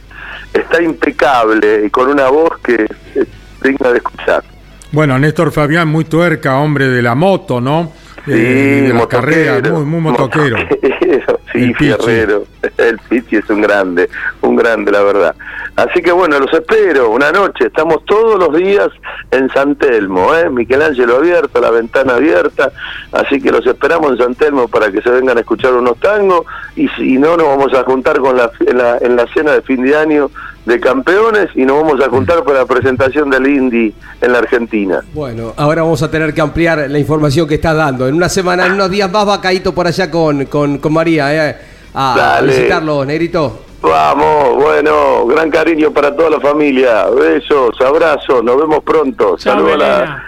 [0.53, 3.27] Está impecable y con una voz que es
[3.62, 4.44] digna de escuchar.
[4.90, 7.92] Bueno, Néstor Fabián, muy tuerca, hombre de la moto, ¿no?
[8.24, 10.56] Sí, Eh, de las motoquero, muy, muy motoquero.
[10.58, 11.74] motoquero, sí, El Pichi.
[11.74, 12.44] Fierrero.
[12.78, 14.08] El Pichi es un grande,
[14.42, 15.35] un grande, la verdad.
[15.74, 17.66] Así que bueno, los espero una noche.
[17.66, 18.88] Estamos todos los días
[19.30, 20.48] en San Telmo, ¿eh?
[20.50, 22.70] Michelangelo abierto, la ventana abierta.
[23.11, 26.44] Así que los esperamos en San Telmo para que se vengan a escuchar unos tangos.
[26.76, 29.62] Y si no, nos vamos a juntar con la, en, la, en la cena de
[29.62, 30.30] fin de año
[30.64, 35.01] de campeones y nos vamos a juntar para la presentación del Indy en la Argentina.
[35.12, 38.07] Bueno, ahora vamos a tener que ampliar la información que estás dando.
[38.07, 41.48] En una semana, en unos días más va Caíto por allá con, con, con María,
[41.51, 41.57] ¿eh?
[41.94, 42.53] A Dale.
[42.53, 43.64] visitarlo, Negrito.
[43.83, 47.07] Vamos, bueno, gran cariño para toda la familia.
[47.11, 49.37] Besos, abrazos, nos vemos pronto.
[49.37, 50.22] Saludos a la,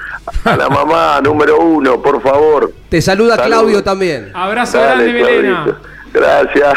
[0.45, 2.73] a la mamá número uno, por favor.
[2.89, 3.47] Te saluda Salud.
[3.49, 4.33] Claudio también.
[4.35, 5.79] Abrazo Dale, grande, Melena.
[6.15, 6.75] Gracias,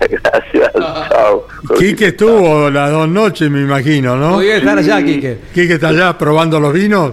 [0.00, 0.72] gracias,
[1.08, 1.46] chao.
[1.78, 4.32] Quique estuvo las dos noches, me imagino, ¿no?
[4.32, 5.38] Muy bien estar allá, Quique.
[5.54, 7.12] Quique está allá probando los vinos.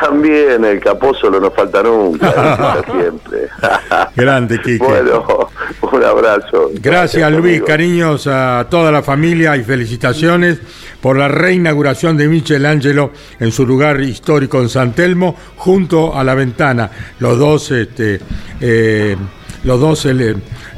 [0.00, 3.48] También el capó no nos falta nunca, siempre.
[4.16, 4.84] Grande, Quique.
[4.84, 5.48] Bueno,
[5.82, 6.70] un abrazo.
[6.74, 7.66] Gracias Luis, amigo.
[7.66, 10.60] cariños a toda la familia y felicitaciones
[11.00, 16.34] por la reinauguración de Michelangelo en su lugar histórico en San Telmo, junto a la
[16.34, 16.90] ventana.
[17.20, 18.20] Los dos, este,
[18.60, 19.16] eh,
[19.64, 20.06] los dos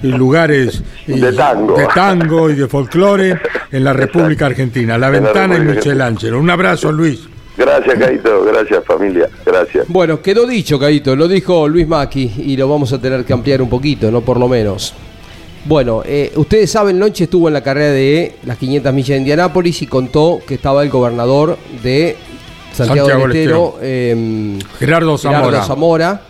[0.02, 1.76] lugares y- De tango.
[1.76, 3.38] de tango y de folclore
[3.70, 4.98] en la República Argentina.
[4.98, 6.38] La En la ventana y Michelangelo.
[6.38, 7.20] Un abrazo, Luis.
[7.56, 9.86] Gracias, Caito, gracias, familia, gracias.
[9.88, 13.62] Bueno, quedó dicho, Caíto, lo dijo Luis Maki y lo vamos a tener que ampliar
[13.62, 14.22] un poquito, ¿no?
[14.22, 14.92] Por lo menos.
[15.64, 19.80] Bueno, eh, ustedes saben, Lonche estuvo en la carrera de las 500 millas de Indianápolis
[19.82, 22.16] y contó que estaba el gobernador de
[22.72, 25.44] Santiago, Santiago del del Estero, eh, Gerardo Zamora.
[25.46, 26.20] Gerardo Zamora.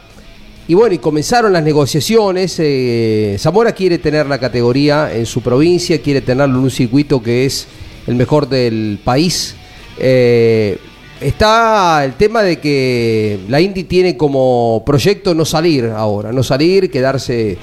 [0.66, 2.56] Y bueno, y comenzaron las negociaciones.
[2.58, 7.44] eh, Zamora quiere tener la categoría en su provincia, quiere tenerlo en un circuito que
[7.44, 7.66] es
[8.06, 9.56] el mejor del país.
[9.98, 10.78] Eh,
[11.20, 16.90] está el tema de que la Indy tiene como proyecto no salir ahora, no salir,
[16.90, 17.58] quedarse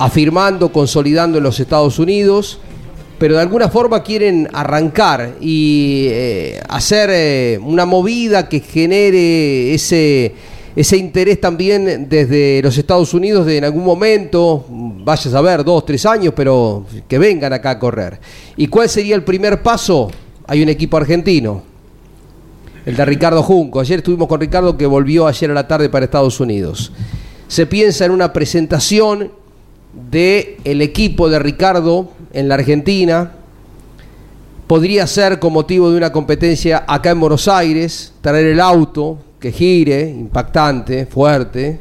[0.00, 2.58] afirmando, consolidando en los Estados Unidos
[3.18, 10.34] pero de alguna forma quieren arrancar y eh, hacer una movida que genere ese,
[10.74, 15.84] ese interés también desde los Estados Unidos de en algún momento, vayas a ver, dos,
[15.84, 18.18] tres años, pero que vengan acá a correr.
[18.56, 20.10] ¿Y cuál sería el primer paso?
[20.46, 21.62] Hay un equipo argentino,
[22.86, 23.80] el de Ricardo Junco.
[23.80, 26.92] Ayer estuvimos con Ricardo que volvió ayer a la tarde para Estados Unidos.
[27.48, 29.30] Se piensa en una presentación
[30.10, 33.32] de el equipo de Ricardo en la Argentina.
[34.66, 39.50] Podría ser con motivo de una competencia acá en Buenos Aires, traer el auto que
[39.52, 41.80] gire, impactante, fuerte.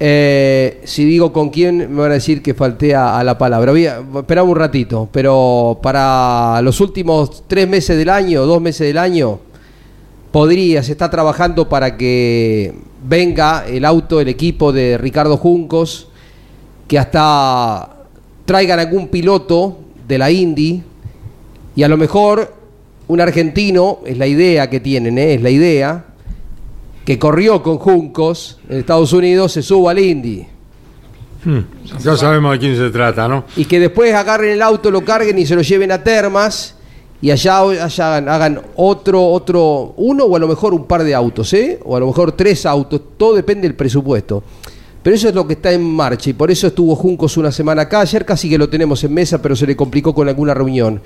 [0.00, 3.70] Eh, si digo con quién, me van a decir que falté a, la palabra.
[3.70, 8.88] Voy a- esperamos un ratito, pero para los últimos tres meses del año, dos meses
[8.88, 9.38] del año,
[10.32, 12.74] podría, se está trabajando para que
[13.08, 16.08] venga el auto, el equipo de Ricardo Juncos,
[16.88, 17.88] que hasta
[18.44, 19.78] traigan algún piloto
[20.08, 20.82] de la Indy
[21.76, 22.52] y a lo mejor
[23.06, 25.34] un argentino, es la idea que tienen, ¿eh?
[25.34, 26.06] es la idea,
[27.04, 30.46] que corrió con Juncos en Estados Unidos, se suba al Indy.
[31.44, 31.58] Hmm,
[32.02, 33.44] Ya sabemos de quién se trata, ¿no?
[33.56, 36.76] Y que después agarren el auto, lo carguen y se lo lleven a Termas
[37.20, 41.14] y allá, allá hagan, hagan otro, otro, uno o a lo mejor un par de
[41.14, 41.80] autos, ¿eh?
[41.84, 44.42] O a lo mejor tres autos, todo depende del presupuesto.
[45.02, 47.82] Pero eso es lo que está en marcha y por eso estuvo Juncos una semana
[47.82, 48.00] acá.
[48.00, 51.00] Ayer casi que lo tenemos en mesa, pero se le complicó con alguna reunión.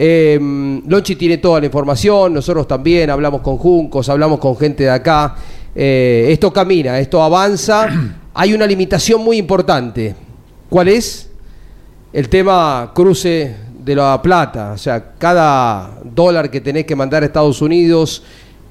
[0.00, 0.38] Eh,
[0.86, 5.34] Lonchi tiene toda la información, nosotros también hablamos con Juncos, hablamos con gente de acá.
[5.74, 7.88] Eh, esto camina, esto avanza.
[8.34, 10.14] Hay una limitación muy importante.
[10.70, 11.28] ¿Cuál es?
[12.12, 14.70] El tema cruce de la plata.
[14.70, 18.22] O sea, cada dólar que tenés que mandar a Estados Unidos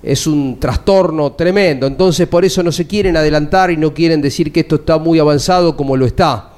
[0.01, 1.87] es un trastorno tremendo.
[1.87, 5.19] Entonces, por eso no se quieren adelantar y no quieren decir que esto está muy
[5.19, 6.53] avanzado como lo está.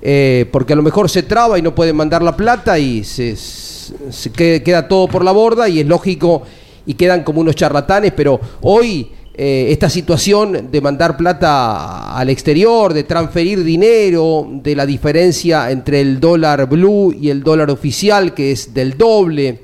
[0.00, 3.34] Eh, porque a lo mejor se traba y no pueden mandar la plata y se,
[3.36, 6.42] se que- queda todo por la borda y es lógico
[6.86, 12.92] y quedan como unos charlatanes, pero hoy eh, esta situación de mandar plata al exterior,
[12.94, 18.52] de transferir dinero, de la diferencia entre el dólar blue y el dólar oficial, que
[18.52, 19.60] es del doble,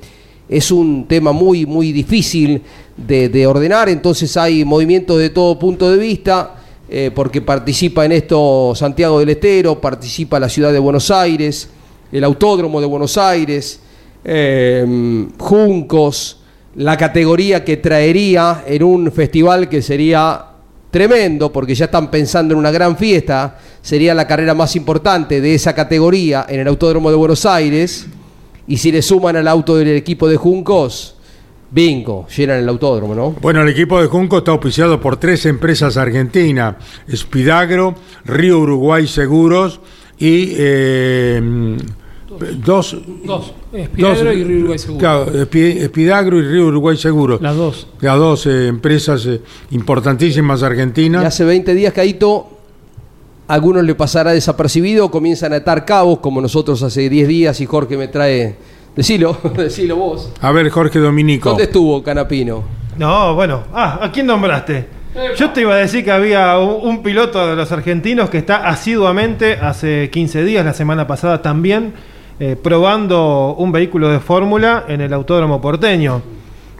[0.48, 2.60] es un tema muy, muy difícil
[2.96, 6.56] de ordenar, entonces hay movimientos de todo punto de vista,
[6.96, 11.68] eh, porque participa en esto Santiago del Estero, participa la ciudad de Buenos Aires,
[12.12, 13.80] el Autódromo de Buenos Aires,
[14.24, 16.38] eh, Juncos,
[16.76, 20.40] la categoría que traería en un festival que sería
[20.92, 25.52] tremendo, porque ya están pensando en una gran fiesta, sería la carrera más importante de
[25.52, 28.06] esa categoría en el Autódromo de Buenos Aires,
[28.68, 31.13] y si le suman al auto del equipo de Juncos,
[31.74, 33.30] bingo, llenan el autódromo, ¿no?
[33.40, 36.76] Bueno, el equipo de Junco está auspiciado por tres empresas argentinas,
[37.08, 39.80] Espidagro, Río Uruguay Seguros
[40.18, 41.76] y eh,
[42.64, 42.96] dos...
[43.24, 43.52] Dos.
[43.72, 44.98] Espidagro dos- y Río Uruguay Seguro.
[45.00, 47.40] Claro, Espi- Espidagro y Río Uruguay Seguros.
[47.42, 47.88] Las dos.
[48.00, 49.40] Las dos eh, empresas eh,
[49.72, 51.24] importantísimas Y argentinas.
[51.24, 52.50] hace 20 días, Caito,
[53.48, 57.66] a algunos le pasará desapercibido, comienzan a atar cabos, como nosotros hace 10 días, y
[57.66, 58.56] Jorge me trae.
[58.96, 60.32] Decilo, decilo vos.
[60.40, 61.50] A ver, Jorge Dominico.
[61.50, 62.62] ¿Dónde estuvo Canapino?
[62.96, 63.64] No, bueno.
[63.72, 64.86] Ah, ¿a quién nombraste?
[65.36, 68.68] Yo te iba a decir que había un, un piloto de los argentinos que está
[68.68, 71.92] asiduamente, hace 15 días, la semana pasada también,
[72.40, 76.20] eh, probando un vehículo de fórmula en el Autódromo Porteño.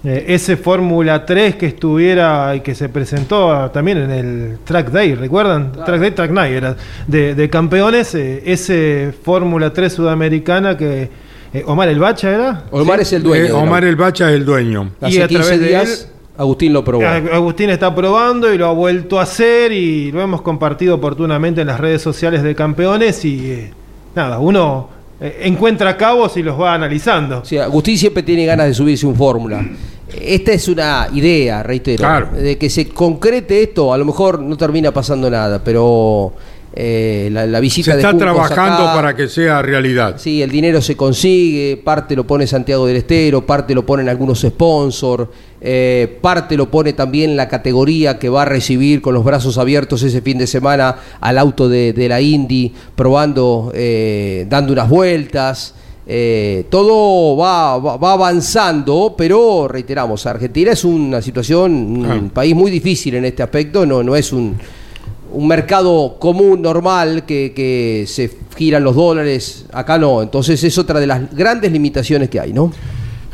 [0.03, 4.91] Eh, ese Fórmula 3 que estuviera y que se presentó ah, también en el Track
[4.91, 5.73] Day, ¿recuerdan?
[5.73, 8.15] Track Day, Track Night, era de, de campeones.
[8.15, 11.09] eh, ese Fórmula 3 sudamericana que
[11.55, 12.65] eh, Omar El Bacha era.
[12.71, 13.45] Omar es el dueño.
[13.47, 14.91] Eh, Omar el Bacha es el dueño.
[15.01, 17.03] y Hace a 15 través de días, Agustín lo probó.
[17.05, 21.61] Ag- Agustín está probando y lo ha vuelto a hacer y lo hemos compartido oportunamente
[21.61, 23.73] en las redes sociales de campeones y eh,
[24.17, 24.89] nada, uno
[25.21, 27.45] eh, encuentra cabos y los va analizando.
[27.45, 29.65] Sea, Agustín siempre tiene ganas de subirse un fórmula.
[30.21, 32.29] Esta es una idea, reitero, Claro.
[32.33, 33.93] de que se concrete esto.
[33.93, 36.33] A lo mejor no termina pasando nada, pero
[36.77, 40.17] eh, la, la visita Se está trabajando acá- para que sea realidad.
[40.19, 44.41] Sí, el dinero se consigue, parte lo pone Santiago del Estero, parte lo ponen algunos
[44.41, 45.29] sponsors,
[45.61, 50.03] eh, parte lo pone también la categoría que va a recibir con los brazos abiertos
[50.03, 55.75] ese fin de semana al auto de, de la Indy, probando, eh, dando unas vueltas.
[56.07, 62.21] Eh, todo va, va- va avanzando, pero reiteramos, Argentina es una situación, un Ah.
[62.35, 64.55] país muy difícil en este aspecto, no, no es un,
[65.35, 70.23] un mercado común, normal, que, que se giran los dólares, acá no.
[70.23, 72.73] Entonces es otra de las grandes limitaciones que hay, ¿no?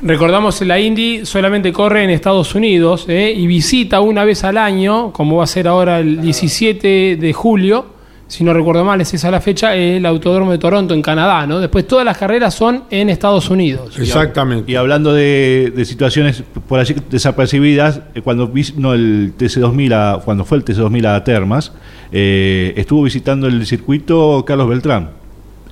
[0.03, 3.35] Recordamos, la Indy solamente corre en Estados Unidos ¿eh?
[3.37, 7.85] y visita una vez al año, como va a ser ahora el 17 de julio,
[8.31, 11.59] si no recuerdo mal, es esa la fecha, el Autódromo de Toronto en Canadá, ¿no?
[11.59, 13.99] Después todas las carreras son en Estados Unidos.
[13.99, 14.71] Exactamente.
[14.71, 20.45] Y hablando de, de situaciones por allí desapercibidas, eh, cuando vino el TC2000, a, cuando
[20.45, 21.73] fue el TC2000 a Termas,
[22.13, 25.11] eh, estuvo visitando el circuito Carlos Beltrán,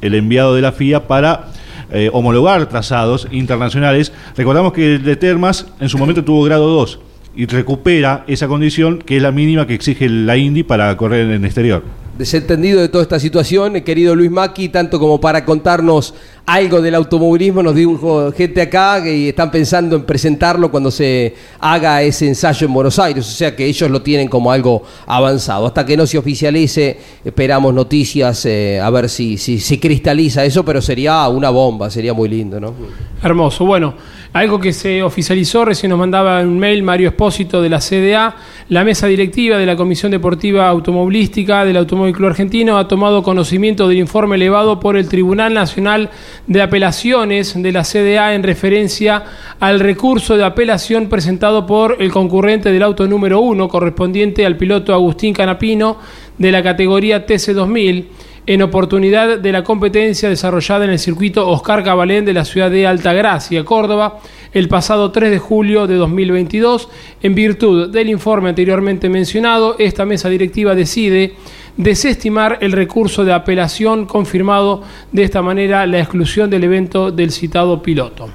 [0.01, 1.51] el enviado de la FIA para
[1.93, 4.13] eh, homologar trazados internacionales.
[4.37, 6.99] Recordamos que el de Termas en su momento tuvo grado 2
[7.37, 11.31] y recupera esa condición que es la mínima que exige la Indy para correr en
[11.31, 11.85] el exterior.
[12.19, 16.14] Desentendido de toda esta situación, el querido Luis Maki, tanto como para contarnos
[16.47, 22.03] algo del automovilismo, nos dijo gente acá que están pensando en presentarlo cuando se haga
[22.03, 25.69] ese ensayo en Buenos Aires, o sea que ellos lo tienen como algo avanzado.
[25.69, 30.83] Hasta que no se oficialice, esperamos noticias, eh, a ver si, si cristaliza eso, pero
[30.83, 32.75] sería una bomba, sería muy lindo, ¿no?
[33.23, 33.64] Hermoso.
[33.64, 33.95] Bueno,
[34.39, 38.36] algo que se oficializó, recién nos mandaba un mail Mario Espósito de la CDA,
[38.68, 43.89] la mesa directiva de la Comisión Deportiva Automovilística del Automóvil Club Argentino ha tomado conocimiento
[43.89, 46.11] del informe elevado por el Tribunal Nacional
[46.47, 49.24] de Apelaciones de la CDA en referencia
[49.59, 54.95] al recurso de apelación presentado por el concurrente del auto número uno, correspondiente al piloto
[54.95, 55.99] Agustín Canapino
[56.39, 58.05] de la categoría TC2000
[58.49, 62.87] en oportunidad de la competencia desarrollada en el circuito Oscar Cabalén de la ciudad de
[62.87, 64.21] Altagracia, Córdoba,
[64.55, 66.89] el pasado 3 de julio de 2022.
[67.23, 71.35] En virtud del informe anteriormente mencionado, esta mesa directiva decide
[71.77, 74.83] desestimar el recurso de apelación confirmado
[75.13, 78.31] de esta manera la exclusión del evento del citado piloto.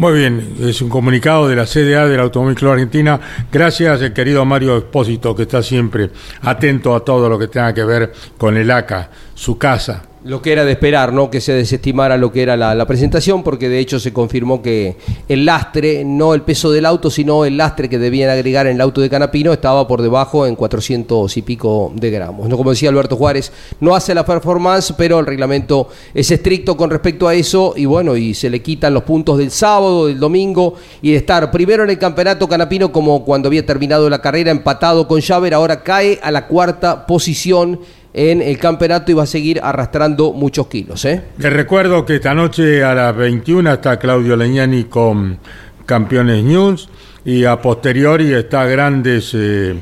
[0.00, 3.20] Muy bien, es un comunicado de la CDA del Automóvil Club Argentina.
[3.52, 6.08] Gracias, el querido Mario Expósito, que está siempre
[6.40, 10.09] atento a todo lo que tenga que ver con el ACA, su casa.
[10.22, 11.30] Lo que era de esperar, ¿no?
[11.30, 14.96] Que se desestimara lo que era la, presentación, porque de hecho se confirmó que
[15.28, 18.82] el lastre, no el peso del auto, sino el lastre que debían agregar en el
[18.82, 22.50] auto de Canapino, estaba por debajo en 400 y pico de gramos.
[22.50, 22.58] ¿no?
[22.58, 23.50] Como decía Alberto Juárez,
[23.80, 28.14] no hace la performance, pero el reglamento es estricto con respecto a eso, y bueno,
[28.14, 31.88] y se le quitan los puntos del sábado, del domingo, y de estar primero en
[31.88, 36.30] el campeonato Canapino, como cuando había terminado la carrera empatado con Javer, ahora cae a
[36.30, 37.80] la cuarta posición
[38.12, 41.04] en el campeonato y va a seguir arrastrando muchos kilos.
[41.04, 41.22] ¿eh?
[41.38, 45.38] Les recuerdo que esta noche a las 21 está Claudio Leñani con
[45.86, 46.88] Campeones News
[47.24, 49.74] y a posteriori está Grandes eh,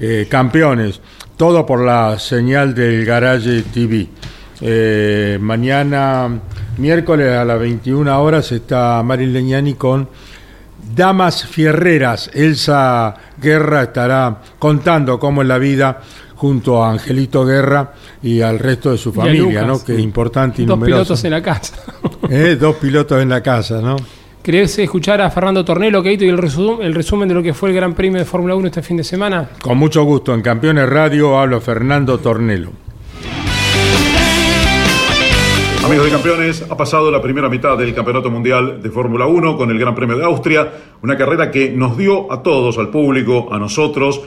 [0.00, 1.00] eh, Campeones.
[1.36, 4.06] Todo por la señal del Garage TV.
[4.60, 6.28] Eh, mañana,
[6.78, 10.08] miércoles a las 21 horas, está Marilyn Leñani con
[10.94, 12.30] Damas Fierreras.
[12.34, 16.00] Elsa Guerra estará contando cómo es la vida
[16.36, 19.66] junto a Angelito Guerra y al resto de su familia, Lucas.
[19.66, 19.84] ¿no?
[19.84, 21.74] Que es importante y Dos pilotos en la casa.
[22.30, 23.96] Eh, Dos pilotos en la casa, ¿no?
[24.42, 27.70] ¿Querés escuchar a Fernando Tornelo, Keito, y el resumen, el resumen de lo que fue
[27.70, 29.48] el Gran Premio de Fórmula 1 este fin de semana?
[29.62, 30.34] Con mucho gusto.
[30.34, 32.70] En Campeones Radio habla Fernando Tornelo.
[35.84, 39.70] Amigos de campeones, ha pasado la primera mitad del Campeonato Mundial de Fórmula 1 con
[39.70, 40.72] el Gran Premio de Austria,
[41.02, 44.22] una carrera que nos dio a todos, al público, a nosotros,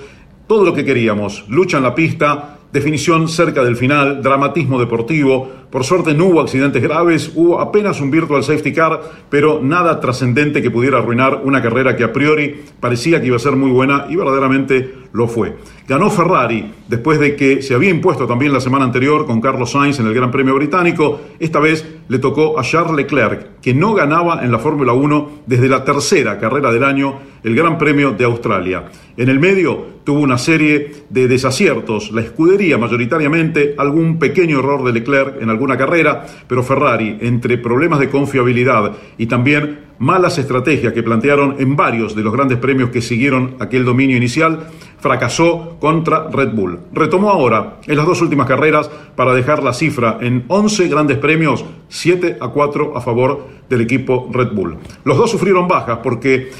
[0.47, 1.45] todo lo que queríamos.
[1.49, 5.51] Lucha en la pista, definición cerca del final, dramatismo deportivo.
[5.69, 10.61] Por suerte no hubo accidentes graves, hubo apenas un virtual safety car, pero nada trascendente
[10.61, 14.05] que pudiera arruinar una carrera que a priori parecía que iba a ser muy buena
[14.09, 15.55] y verdaderamente lo fue.
[15.87, 19.99] Ganó Ferrari después de que se había impuesto también la semana anterior con Carlos Sainz
[19.99, 21.21] en el Gran Premio Británico.
[21.39, 25.67] Esta vez le tocó a Charles Leclerc, que no ganaba en la Fórmula 1 desde
[25.67, 28.85] la tercera carrera del año, el Gran Premio de Australia.
[29.15, 34.93] En el medio tuvo una serie de desaciertos, la escudería mayoritariamente, algún pequeño error de
[34.93, 41.03] Leclerc en alguna carrera, pero Ferrari, entre problemas de confiabilidad y también malas estrategias que
[41.03, 44.67] plantearon en varios de los grandes premios que siguieron aquel dominio inicial,
[44.99, 46.79] fracasó contra Red Bull.
[46.93, 51.65] Retomó ahora en las dos últimas carreras para dejar la cifra en 11 grandes premios,
[51.89, 54.77] 7 a 4 a favor del equipo Red Bull.
[55.03, 56.51] Los dos sufrieron bajas porque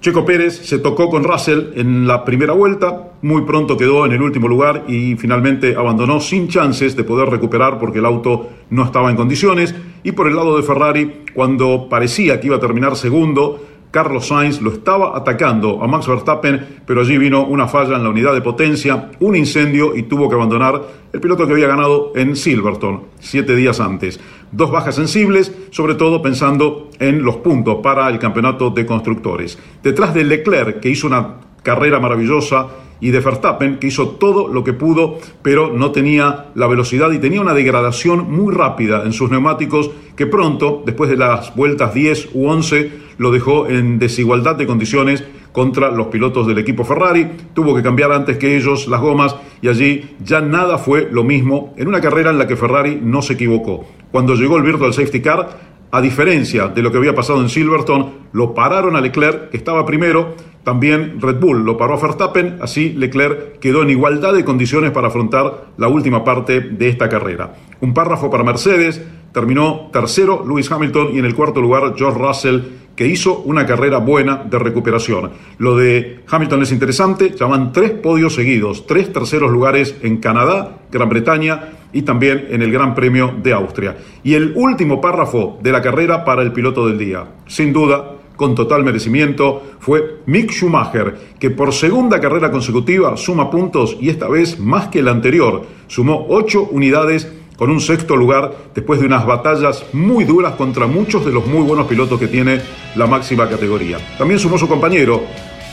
[0.00, 4.22] Checo Pérez se tocó con Russell en la primera vuelta, muy pronto quedó en el
[4.22, 9.10] último lugar y finalmente abandonó sin chances de poder recuperar porque el auto no estaba
[9.10, 9.74] en condiciones.
[10.04, 14.60] Y por el lado de Ferrari, cuando parecía que iba a terminar segundo, Carlos Sainz
[14.60, 18.42] lo estaba atacando a Max Verstappen, pero allí vino una falla en la unidad de
[18.42, 20.82] potencia, un incendio y tuvo que abandonar
[21.12, 24.20] el piloto que había ganado en Silverstone siete días antes.
[24.52, 29.58] Dos bajas sensibles, sobre todo pensando en los puntos para el campeonato de constructores.
[29.82, 32.68] Detrás de Leclerc, que hizo una carrera maravillosa,
[33.00, 37.18] y de Verstappen, que hizo todo lo que pudo, pero no tenía la velocidad y
[37.18, 42.30] tenía una degradación muy rápida en sus neumáticos, que pronto, después de las vueltas 10
[42.34, 45.24] u 11, lo dejó en desigualdad de condiciones
[45.56, 49.68] contra los pilotos del equipo Ferrari, tuvo que cambiar antes que ellos las gomas y
[49.68, 53.32] allí ya nada fue lo mismo en una carrera en la que Ferrari no se
[53.32, 53.86] equivocó.
[54.12, 55.58] Cuando llegó el Virtual Safety Car,
[55.90, 59.86] a diferencia de lo que había pasado en Silverstone, lo pararon a Leclerc, que estaba
[59.86, 64.90] primero, también Red Bull lo paró a Verstappen, así Leclerc quedó en igualdad de condiciones
[64.90, 67.54] para afrontar la última parte de esta carrera.
[67.80, 69.00] Un párrafo para Mercedes,
[69.32, 72.60] terminó tercero Lewis Hamilton y en el cuarto lugar George Russell,
[72.96, 75.30] que hizo una carrera buena de recuperación.
[75.58, 81.08] Lo de Hamilton es interesante, llaman tres podios seguidos, tres terceros lugares en Canadá, Gran
[81.08, 83.96] Bretaña y también en el Gran Premio de Austria.
[84.24, 88.54] Y el último párrafo de la carrera para el piloto del día, sin duda, con
[88.54, 94.58] total merecimiento, fue Mick Schumacher, que por segunda carrera consecutiva suma puntos y esta vez
[94.58, 99.84] más que la anterior, sumó ocho unidades con un sexto lugar después de unas batallas
[99.92, 102.60] muy duras contra muchos de los muy buenos pilotos que tiene
[102.94, 103.98] la máxima categoría.
[104.18, 105.22] También sumó su compañero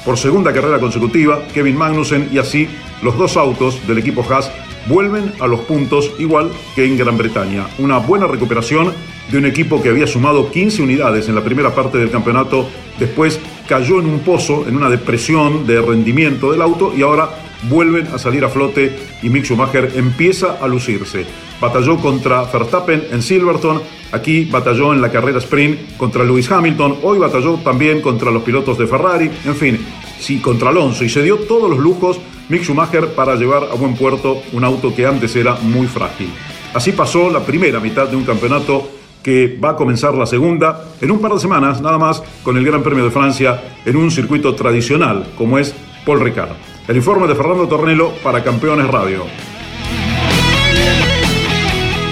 [0.05, 2.67] por segunda carrera consecutiva, Kevin Magnussen, y así
[3.01, 4.51] los dos autos del equipo Haas
[4.88, 7.67] vuelven a los puntos igual que en Gran Bretaña.
[7.79, 8.93] Una buena recuperación
[9.31, 12.67] de un equipo que había sumado 15 unidades en la primera parte del campeonato,
[12.99, 17.29] después cayó en un pozo, en una depresión de rendimiento del auto y ahora
[17.70, 21.26] vuelven a salir a flote y Mick Schumacher empieza a lucirse.
[21.59, 27.20] Batalló contra Verstappen en Silverstone, aquí batalló en la carrera sprint contra Lewis Hamilton, hoy
[27.20, 29.80] batalló también contra los pilotos de Ferrari, en fin,
[30.20, 33.95] sí, contra Alonso y se dio todos los lujos Mick Schumacher para llevar a buen
[33.95, 36.30] puerto un auto que antes era muy frágil.
[36.74, 38.89] Así pasó la primera mitad de un campeonato
[39.22, 42.66] que va a comenzar la segunda en un par de semanas, nada más, con el
[42.66, 45.74] Gran Premio de Francia en un circuito tradicional como es
[46.05, 46.72] Paul Ricard.
[46.86, 49.23] El informe de Fernando Tornelo para Campeones Radio.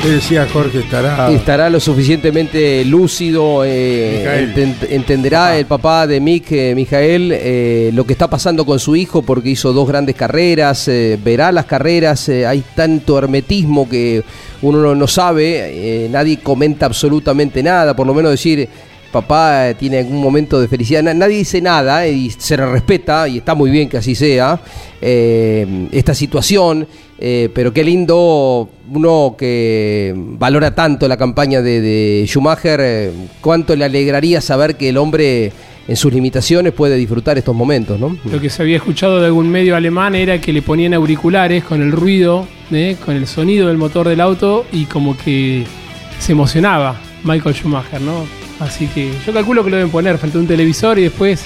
[0.01, 0.79] ¿Qué decía Jorge?
[0.79, 1.29] Estará.
[1.29, 8.13] Estará lo suficientemente lúcido, eh, entenderá el papá de Mick, eh, Mijael, eh, lo que
[8.13, 12.47] está pasando con su hijo porque hizo dos grandes carreras, eh, verá las carreras, eh,
[12.47, 14.23] hay tanto hermetismo que
[14.61, 18.69] uno no, no sabe, eh, nadie comenta absolutamente nada, por lo menos decir,
[19.11, 21.03] papá tiene algún momento de felicidad.
[21.03, 24.15] Na- nadie dice nada eh, y se le respeta y está muy bien que así
[24.15, 24.59] sea
[25.01, 26.87] eh, esta situación.
[27.19, 33.85] eh, pero qué lindo uno que valora tanto la campaña de, de Schumacher, cuánto le
[33.85, 35.51] alegraría saber que el hombre
[35.87, 38.15] en sus limitaciones puede disfrutar estos momentos, ¿no?
[38.31, 41.81] Lo que se había escuchado de algún medio alemán era que le ponían auriculares con
[41.81, 42.95] el ruido, ¿eh?
[43.05, 45.63] con el sonido del motor del auto y como que
[46.19, 48.25] se emocionaba Michael Schumacher, ¿no?
[48.61, 51.43] Así que yo calculo que lo deben poner frente a un televisor y después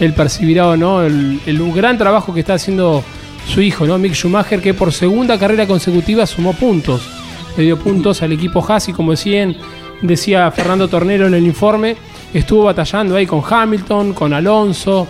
[0.00, 1.40] él percibirá o no el,
[1.74, 3.02] gran trabajo que está haciendo
[3.46, 3.98] su hijo, ¿no?
[3.98, 7.08] Mick Schumacher, que por segunda carrera consecutiva sumó puntos.
[7.56, 9.56] Le dio puntos al equipo Haas y como decían,
[10.02, 11.96] decía Fernando Tornero en el informe,
[12.34, 15.08] estuvo batallando ahí con Hamilton, con Alonso,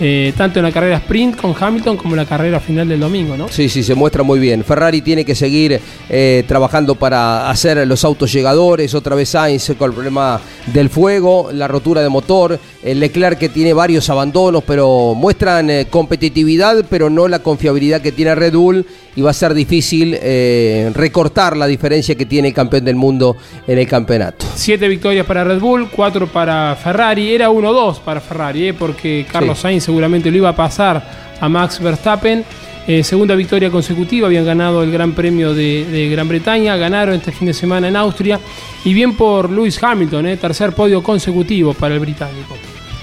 [0.00, 3.36] eh, tanto en la carrera sprint con Hamilton como en la carrera final del domingo,
[3.36, 3.48] ¿no?
[3.48, 4.64] Sí, sí, se muestra muy bien.
[4.64, 5.78] Ferrari tiene que seguir
[6.08, 8.94] eh, trabajando para hacer los autos llegadores.
[8.94, 10.40] Otra vez Sainz con el problema
[10.72, 12.58] del fuego, la rotura de motor.
[12.82, 18.12] El Leclerc que tiene varios abandonos, pero muestran eh, competitividad, pero no la confiabilidad que
[18.12, 18.86] tiene Red Bull.
[19.16, 23.36] Y va a ser difícil eh, recortar la diferencia que tiene el campeón del mundo
[23.66, 24.46] en el campeonato.
[24.54, 27.34] Siete victorias para Red Bull, cuatro para Ferrari.
[27.34, 28.74] Era 1-2 para Ferrari, ¿eh?
[28.74, 29.62] porque Carlos Sí.
[29.62, 31.02] Sainz seguramente lo iba a pasar
[31.40, 32.44] a Max Verstappen.
[32.86, 37.32] Eh, segunda victoria consecutiva, habían ganado el Gran Premio de, de Gran Bretaña, ganaron este
[37.32, 38.40] fin de semana en Austria.
[38.84, 40.36] Y bien por Lewis Hamilton, ¿eh?
[40.36, 42.56] tercer podio consecutivo para el británico.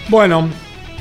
[0.10, 0.48] Bueno,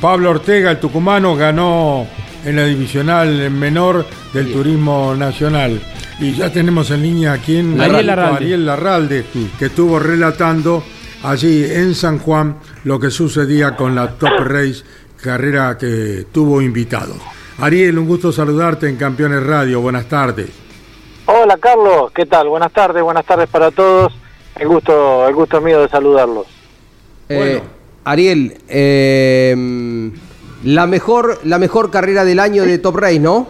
[0.00, 2.06] Pablo Ortega, el tucumano, ganó
[2.44, 5.80] en la divisional menor del Turismo Nacional.
[6.20, 8.36] Y ya tenemos en línea aquí en Ariel Larralde.
[8.36, 9.24] Ariel Larralde,
[9.58, 10.82] que estuvo relatando
[11.22, 14.84] allí en San Juan lo que sucedía con la Top Race,
[15.22, 17.18] carrera que tuvo invitados.
[17.58, 19.80] Ariel, un gusto saludarte en Campeones Radio.
[19.80, 20.50] Buenas tardes.
[21.26, 22.48] Hola Carlos, ¿qué tal?
[22.48, 24.12] Buenas tardes, buenas tardes para todos.
[24.56, 26.46] El gusto, el gusto mío de saludarlos.
[27.28, 27.60] Eh, Bueno.
[28.04, 30.12] Ariel, eh,
[30.62, 33.48] la, mejor, la mejor carrera del año de Top Race, ¿no?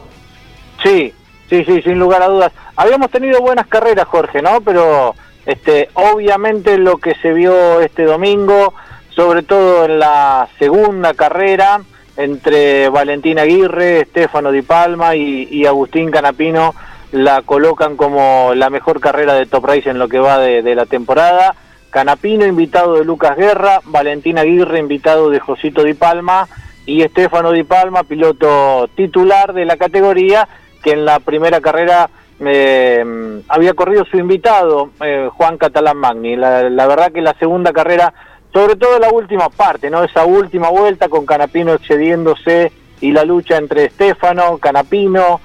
[0.82, 1.12] Sí,
[1.50, 2.52] sí, sí, sin lugar a dudas.
[2.76, 4.62] Habíamos tenido buenas carreras, Jorge, ¿no?
[4.62, 5.14] Pero
[5.44, 8.72] este, obviamente lo que se vio este domingo,
[9.16, 11.80] sobre todo en la segunda carrera,
[12.18, 16.74] entre Valentín Aguirre, Estefano Di Palma y, Agustín Canapino,
[17.12, 20.74] la colocan como la mejor carrera de Top Race en lo que va de, de
[20.74, 21.54] la temporada.
[21.88, 26.46] Canapino, invitado de Lucas Guerra, Valentín Aguirre, invitado de Josito Di Palma,
[26.84, 30.46] y Estefano Di Palma, piloto titular de la categoría,
[30.82, 32.10] que en la primera carrera
[32.40, 36.36] eh, había corrido su invitado, eh, Juan Catalán Magni.
[36.36, 38.12] La, la verdad que la segunda carrera,
[38.56, 43.58] sobre todo la última parte, no esa última vuelta con Canapino excediéndose y la lucha
[43.58, 45.42] entre Estefano, Canapino,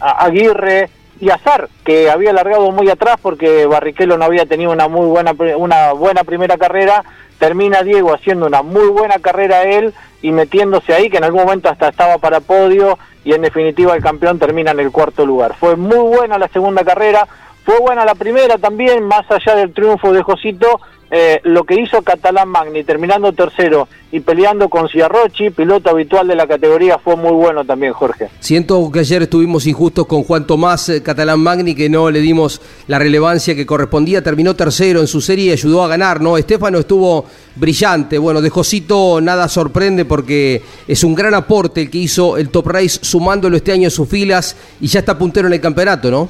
[0.00, 4.88] a- Aguirre y Azar, que había largado muy atrás porque Barrichello no había tenido una
[4.88, 7.04] muy buena una buena primera carrera,
[7.38, 11.68] termina Diego haciendo una muy buena carrera él y metiéndose ahí, que en algún momento
[11.68, 15.54] hasta estaba para podio y en definitiva el campeón termina en el cuarto lugar.
[15.54, 17.28] Fue muy buena la segunda carrera,
[17.64, 20.80] fue buena la primera también, más allá del triunfo de Josito,
[21.10, 26.34] eh, lo que hizo Catalán Magni, terminando tercero y peleando con Ciarrochi, piloto habitual de
[26.34, 28.28] la categoría, fue muy bueno también, Jorge.
[28.40, 32.60] Siento que ayer estuvimos injustos con Juan Tomás eh, Catalán Magni, que no le dimos
[32.88, 34.22] la relevancia que correspondía.
[34.22, 36.36] Terminó tercero en su serie y ayudó a ganar, ¿no?
[36.36, 37.24] Estefano estuvo
[37.56, 38.18] brillante.
[38.18, 42.66] Bueno, de Josito nada sorprende porque es un gran aporte el que hizo el Top
[42.66, 46.28] Race, sumándolo este año a sus filas y ya está puntero en el campeonato, ¿no?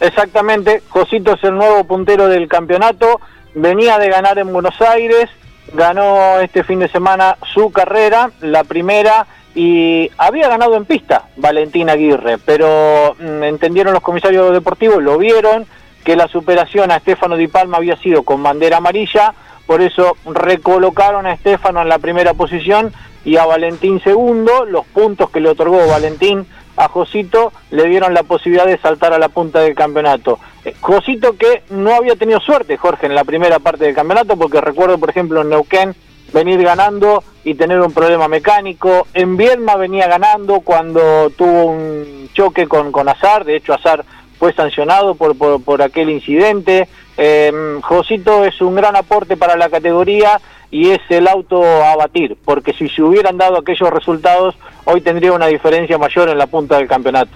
[0.00, 3.20] Exactamente, Josito es el nuevo puntero del campeonato,
[3.54, 5.30] venía de ganar en Buenos Aires,
[5.72, 11.88] ganó este fin de semana su carrera, la primera, y había ganado en pista Valentín
[11.88, 15.66] Aguirre, pero mm, entendieron los comisarios deportivos, lo vieron,
[16.04, 19.32] que la superación a Estefano Di Palma había sido con bandera amarilla,
[19.66, 22.92] por eso recolocaron a Estefano en la primera posición
[23.24, 26.46] y a Valentín segundo, los puntos que le otorgó Valentín
[26.76, 30.38] a Josito le dieron la posibilidad de saltar a la punta del campeonato.
[30.64, 34.60] Eh, Josito que no había tenido suerte, Jorge, en la primera parte del campeonato, porque
[34.60, 35.94] recuerdo, por ejemplo, en Neuquén
[36.32, 39.06] venir ganando y tener un problema mecánico.
[39.14, 44.04] En Viedma venía ganando cuando tuvo un choque con, con Azar, de hecho Azar
[44.38, 46.88] fue sancionado por, por, por aquel incidente.
[47.16, 50.40] Eh, Josito es un gran aporte para la categoría
[50.70, 55.32] y es el auto a batir, porque si se hubieran dado aquellos resultados, hoy tendría
[55.32, 57.30] una diferencia mayor en la punta del campeonato.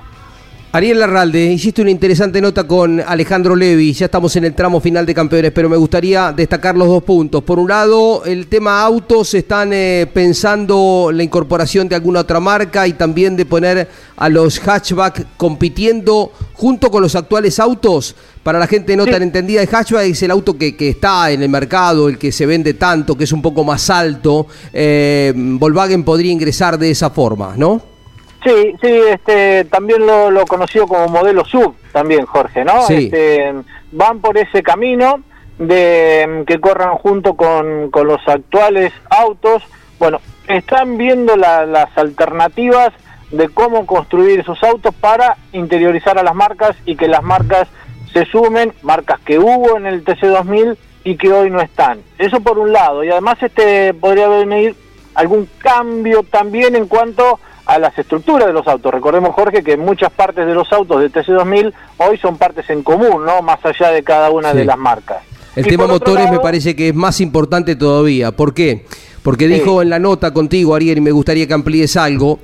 [0.71, 5.07] Ariel Larralde, hiciste una interesante nota con Alejandro Levi, ya estamos en el tramo final
[5.07, 7.43] de campeones, pero me gustaría destacar los dos puntos.
[7.43, 12.87] Por un lado, el tema autos, están eh, pensando la incorporación de alguna otra marca
[12.87, 18.15] y también de poner a los hatchback compitiendo junto con los actuales autos.
[18.43, 21.43] Para la gente no tan entendida, el hatchback es el auto que, que, está en
[21.43, 24.47] el mercado, el que se vende tanto, que es un poco más alto.
[24.75, 27.98] Eh, Volkswagen podría ingresar de esa forma, ¿no?
[28.45, 32.83] Sí, sí, este, también lo, lo conoció como modelo sub, también Jorge, ¿no?
[32.83, 33.05] Sí.
[33.07, 33.53] Este,
[33.93, 35.21] van por ese camino
[35.59, 39.63] de que corran junto con, con los actuales autos.
[39.99, 42.91] Bueno, están viendo la- las alternativas
[43.33, 47.69] de cómo construir esos autos para interiorizar a las marcas y que las marcas
[48.13, 52.01] se sumen, marcas que hubo en el TC2000 y que hoy no están.
[52.19, 53.03] Eso por un lado.
[53.05, 54.77] Y además este podría venir
[55.15, 58.91] algún cambio también en cuanto a las estructuras de los autos.
[58.93, 63.25] Recordemos, Jorge, que muchas partes de los autos de TC2000 hoy son partes en común,
[63.27, 63.43] ¿no?
[63.43, 64.59] Más allá de cada una Sí.
[64.59, 65.19] de las marcas.
[65.55, 68.33] El Y tema motores me parece que es más importante todavía.
[68.33, 68.87] ¿Por qué?
[69.23, 72.39] Porque dijo en la nota contigo, Ariel, y me gustaría que amplíes algo,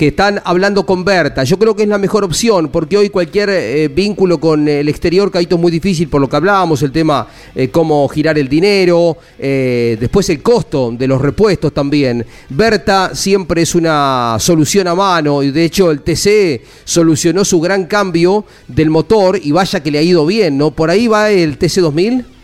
[0.00, 1.44] que están hablando con Berta.
[1.44, 5.30] Yo creo que es la mejor opción, porque hoy cualquier eh, vínculo con el exterior,
[5.30, 9.18] Caíto, es muy difícil por lo que hablábamos, el tema eh, cómo girar el dinero,
[9.38, 12.24] eh, después el costo de los repuestos también.
[12.48, 17.84] Berta siempre es una solución a mano, y de hecho el TC solucionó su gran
[17.84, 20.70] cambio del motor, y vaya que le ha ido bien, ¿no?
[20.70, 22.39] Por ahí va el TC2000.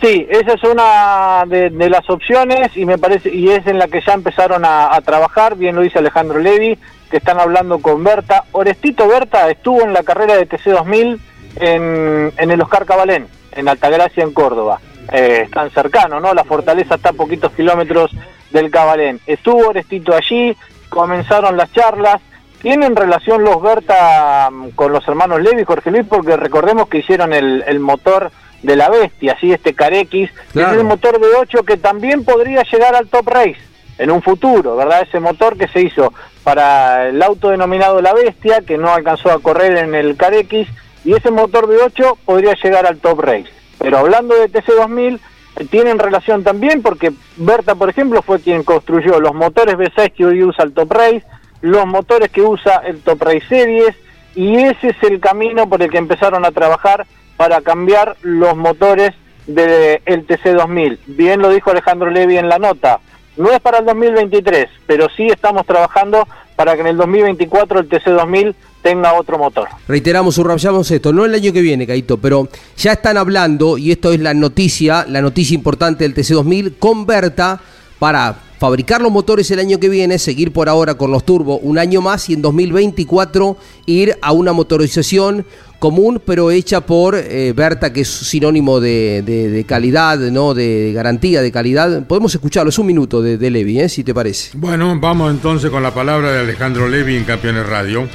[0.00, 4.00] Sí, esa es una de, las opciones y me parece y es en la que
[4.00, 6.78] ya empezaron a, trabajar, bien lo dice Alejandro Levi,
[7.10, 8.44] que están hablando con Berta.
[8.52, 11.18] Orestito Berta estuvo en la carrera de TC2000
[11.56, 14.80] en, en el Oscar Cabalén, en Altagracia, en Córdoba.
[15.10, 16.32] Eh, están cercanos, ¿no?
[16.32, 18.12] La fortaleza está a poquitos kilómetros
[18.50, 19.20] del Cabalén.
[19.26, 20.56] Estuvo Orestito allí,
[20.90, 22.20] comenzaron las charlas.
[22.60, 26.06] ¿Tienen relación los Berta mm, con los hermanos Levi, Jorge Luis?
[26.08, 28.30] Porque recordemos que hicieron el, el motor
[28.62, 30.72] de la bestia, así este Carex, Claro.
[30.72, 33.58] es un motor de 8 que también podría llegar al Top Race
[33.98, 35.02] en un futuro, ¿verdad?
[35.02, 36.12] Ese motor que se hizo
[36.44, 40.68] para el auto denominado La Bestia, que no alcanzó a correr en el Carex,
[41.04, 43.48] y ese motor de 8 podría llegar al Top Race.
[43.78, 45.20] Pero hablando de TC2000,
[45.56, 50.26] eh, tienen relación también porque Berta, por ejemplo, fue quien construyó los motores V6 que
[50.26, 51.22] hoy usa el Top Race,
[51.60, 53.94] los motores que usa el Top Race Series,
[54.34, 57.06] y ese es el camino por el que empezaron a trabajar
[57.38, 59.14] para cambiar los motores
[59.46, 60.98] del TC2000.
[61.06, 63.00] Bien lo dijo Alejandro Levi en la nota.
[63.38, 67.88] No es para el 2023, pero sí estamos trabajando para que en el 2024 el
[67.88, 69.68] TC2000 tenga otro motor.
[69.86, 74.12] Reiteramos, subrayamos esto, no el año que viene, Caito, pero ya están hablando, y esto
[74.12, 77.60] es la noticia, la noticia importante del TC2000, con Berta
[78.00, 81.78] para fabricar los motores el año que viene, seguir por ahora con los turbos un
[81.78, 85.46] año más y en 2024 ir a una motorización
[85.78, 90.54] común, pero hecha por eh, Berta, que es sinónimo de, de- de calidad, ¿no?
[90.54, 92.04] de garantía de calidad.
[92.06, 93.88] Podemos escucharlo, es un minuto de, de Levi, ¿eh?
[93.88, 94.50] si te parece.
[94.56, 98.08] Bueno, vamos entonces con la palabra de Alejandro Levi en Campeones Radio.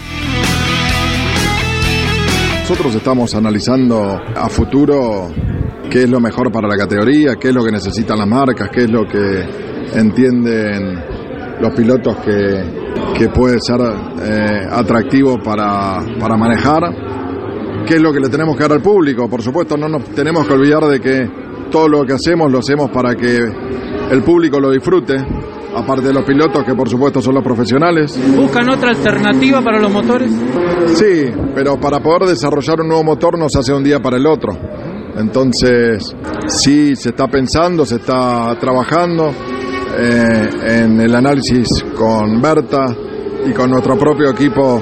[2.61, 5.29] Nosotros estamos analizando a futuro
[5.89, 8.83] qué es lo mejor para la categoría, qué es lo que necesitan las marcas, qué
[8.85, 9.45] es lo que
[9.93, 10.99] entienden
[11.61, 12.63] los pilotos que,
[13.17, 13.79] que puede ser
[14.23, 16.83] eh, atractivo para, para manejar,
[17.85, 19.29] qué es lo que le tenemos que dar al público.
[19.29, 21.29] Por supuesto, no nos tenemos que olvidar de que
[21.71, 23.37] todo lo que hacemos lo hacemos para que
[24.11, 25.15] el público lo disfrute,
[25.75, 28.19] aparte de los pilotos que por supuesto son los profesionales.
[28.35, 30.31] ¿Buscan otra alternativa para los motores?
[30.87, 34.27] Sí, pero para poder desarrollar un nuevo motor no se hace un día para el
[34.27, 34.51] otro.
[35.15, 36.15] Entonces,
[36.47, 39.31] sí se está pensando, se está trabajando
[39.97, 42.85] eh, en el análisis con Berta
[43.45, 44.81] y con nuestro propio equipo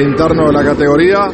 [0.00, 1.28] interno de la categoría,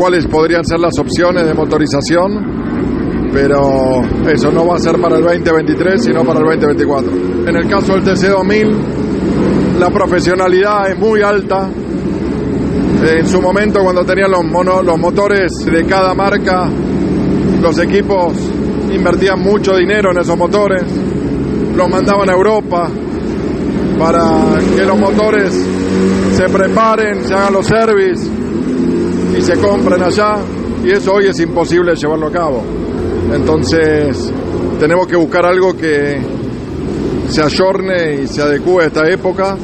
[0.00, 4.00] cuáles podrían ser las opciones de motorización, pero
[4.32, 7.10] eso no va a ser para el 2023, sino para el 2024.
[7.46, 11.68] En el caso del TC2000, la profesionalidad es muy alta,
[13.02, 16.66] en su momento cuando tenían los, mono- los motores de cada marca,
[17.60, 18.32] los equipos
[18.94, 20.82] invertían mucho dinero en esos motores,
[21.76, 22.88] los mandaban a Europa
[23.98, 24.24] para
[24.74, 25.52] que los motores
[26.32, 28.30] se preparen, se hagan los service
[29.36, 30.36] y se compren allá
[30.84, 32.62] y eso hoy es imposible llevarlo a cabo.
[33.32, 34.32] Entonces
[34.78, 36.18] tenemos que buscar algo que
[37.28, 39.56] se ayorne y se adecue a esta época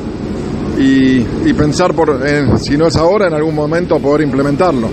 [0.78, 2.20] y, pensar, por,
[2.60, 4.90] si no es ahora, en algún momento poder implementarlo.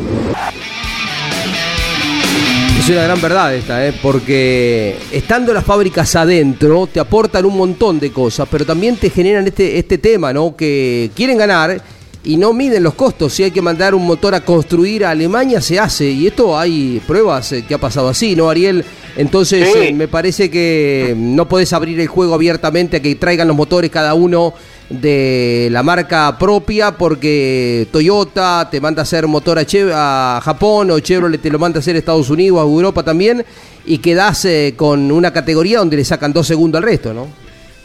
[2.80, 3.93] Es una gran verdad esta, ¿eh?
[4.01, 9.47] porque estando las fábricas adentro te aportan un montón de cosas, pero también te generan
[9.47, 10.55] este, este tema, ¿no?
[10.55, 11.82] Que quieren ganar
[12.26, 13.34] y no miden los costos.
[13.34, 16.09] Si hay que mandar un motor a construir a Alemania, se hace.
[16.09, 18.86] Y esto hay pruebas eh, que ha pasado así, ¿no, Ariel?
[19.17, 19.80] Entonces Sí.
[19.80, 23.91] eh, me parece que no podés abrir el juego abiertamente a que traigan los motores
[23.91, 24.53] cada uno
[24.89, 30.91] de la marca propia porque Toyota te manda a hacer motor a, Chev- a Japón
[30.91, 33.43] o Chevrolet te lo manda a hacer a Estados Unidos, a Europa también
[33.86, 37.28] y quedás eh, con una categoría donde le sacan dos segundos al resto, ¿no?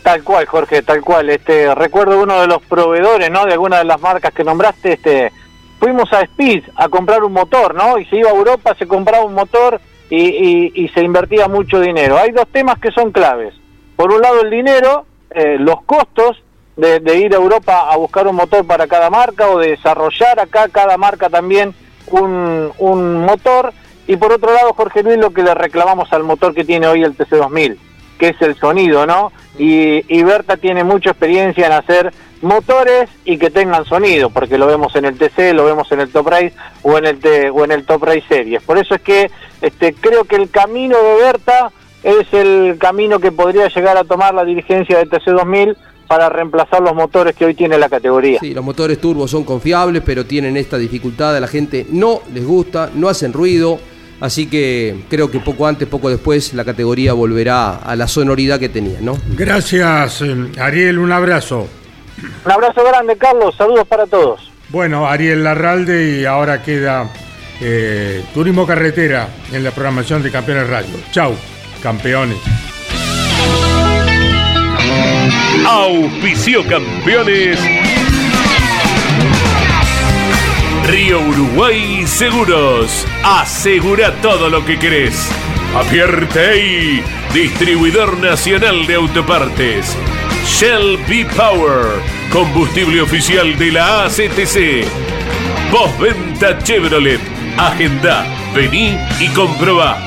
[0.09, 1.29] Tal cual, Jorge, tal cual.
[1.29, 3.45] Este, recuerdo uno de los proveedores, ¿no?
[3.45, 5.31] De alguna de las marcas que nombraste, este,
[5.79, 7.99] fuimos a Speed a comprar un motor, ¿no?
[7.99, 9.79] Y se iba a Europa, se compraba un motor
[10.09, 12.17] y, y- se invertía mucho dinero.
[12.17, 13.53] Hay dos temas que son claves.
[13.97, 16.43] Por un lado el dinero, eh, los costos
[16.77, 20.41] de, de ir a Europa a buscar un motor para cada marca o de desarrollar
[20.41, 21.75] acá cada marca también
[22.07, 23.75] un, un motor.
[24.07, 27.03] Y por otro lado, Jorge Luis, lo que le reclamamos al motor que tiene hoy
[27.05, 27.77] el TC2000,
[28.19, 29.33] que es el sonido, ¿no?
[29.59, 32.13] Y, Berta tiene mucha experiencia en hacer
[32.43, 36.11] motores y que tengan sonido, porque lo vemos en el TC, lo vemos en el
[36.11, 36.53] Top Race
[36.83, 38.63] o en el T- o en el Top Race Series.
[38.63, 41.73] Por eso es que este, creo que el camino de Berta
[42.05, 46.95] es el camino que podría llegar a tomar la dirigencia de TC2000 para reemplazar los
[46.95, 48.39] motores que hoy tiene la categoría.
[48.41, 52.47] Sí, los motores turbo son confiables, pero tienen esta dificultad, a la gente no les
[52.47, 53.79] gusta, no hacen ruido,
[54.21, 58.69] así que creo que poco antes, poco después, la categoría volverá a la sonoridad que
[58.69, 59.19] tenía, ¿no?
[59.37, 61.69] Gracias, eh, Ariel, un abrazo.
[62.45, 64.51] Un abrazo grande, Carlos, saludos para todos.
[64.71, 67.11] Bueno, Ariel Larralde y ahora queda
[67.61, 70.95] eh, Turismo Carretera en la programación de Campeones Radio.
[71.11, 71.35] Chau,
[71.83, 72.39] campeones.
[75.67, 77.59] Auspicio campeones.
[80.89, 83.07] Río Uruguay Seguros.
[83.23, 85.29] Asegura todo lo que querés.
[85.77, 87.03] Apierte
[87.35, 89.95] distribuidor nacional de autopartes.
[90.47, 92.01] Shell B Power,
[92.33, 94.87] combustible oficial de la ACTC.
[95.71, 97.21] Postventa Chevrolet.
[97.59, 98.25] Agenda,
[98.55, 99.99] vení y comprobá.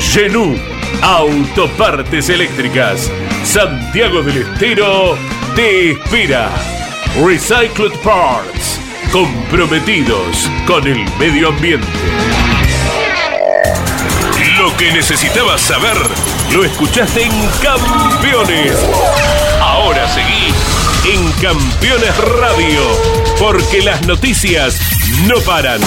[0.00, 0.56] Genú,
[1.02, 3.12] autopartes eléctricas.
[3.44, 5.18] Santiago del Estero
[5.54, 6.50] te espera.
[7.22, 8.80] Recycled Parts,
[9.12, 11.86] comprometidos con el medio ambiente.
[14.58, 15.96] Lo que necesitabas saber,
[16.52, 17.32] lo escuchaste en
[17.62, 18.72] Campeones.
[19.60, 20.52] Ahora seguí
[21.12, 22.80] en Campeones Radio,
[23.38, 24.80] porque las noticias
[25.26, 25.80] no paran.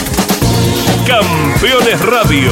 [1.06, 2.52] Campeones Radio,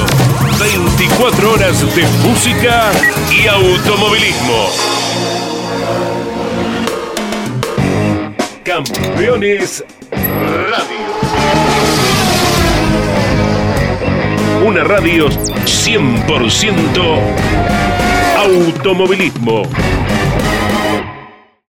[0.59, 2.91] 24 horas de música
[3.31, 4.69] y automovilismo.
[8.63, 9.83] Campeones
[10.69, 11.07] Radio.
[14.65, 17.19] Una radio 100%
[18.37, 19.98] automovilismo.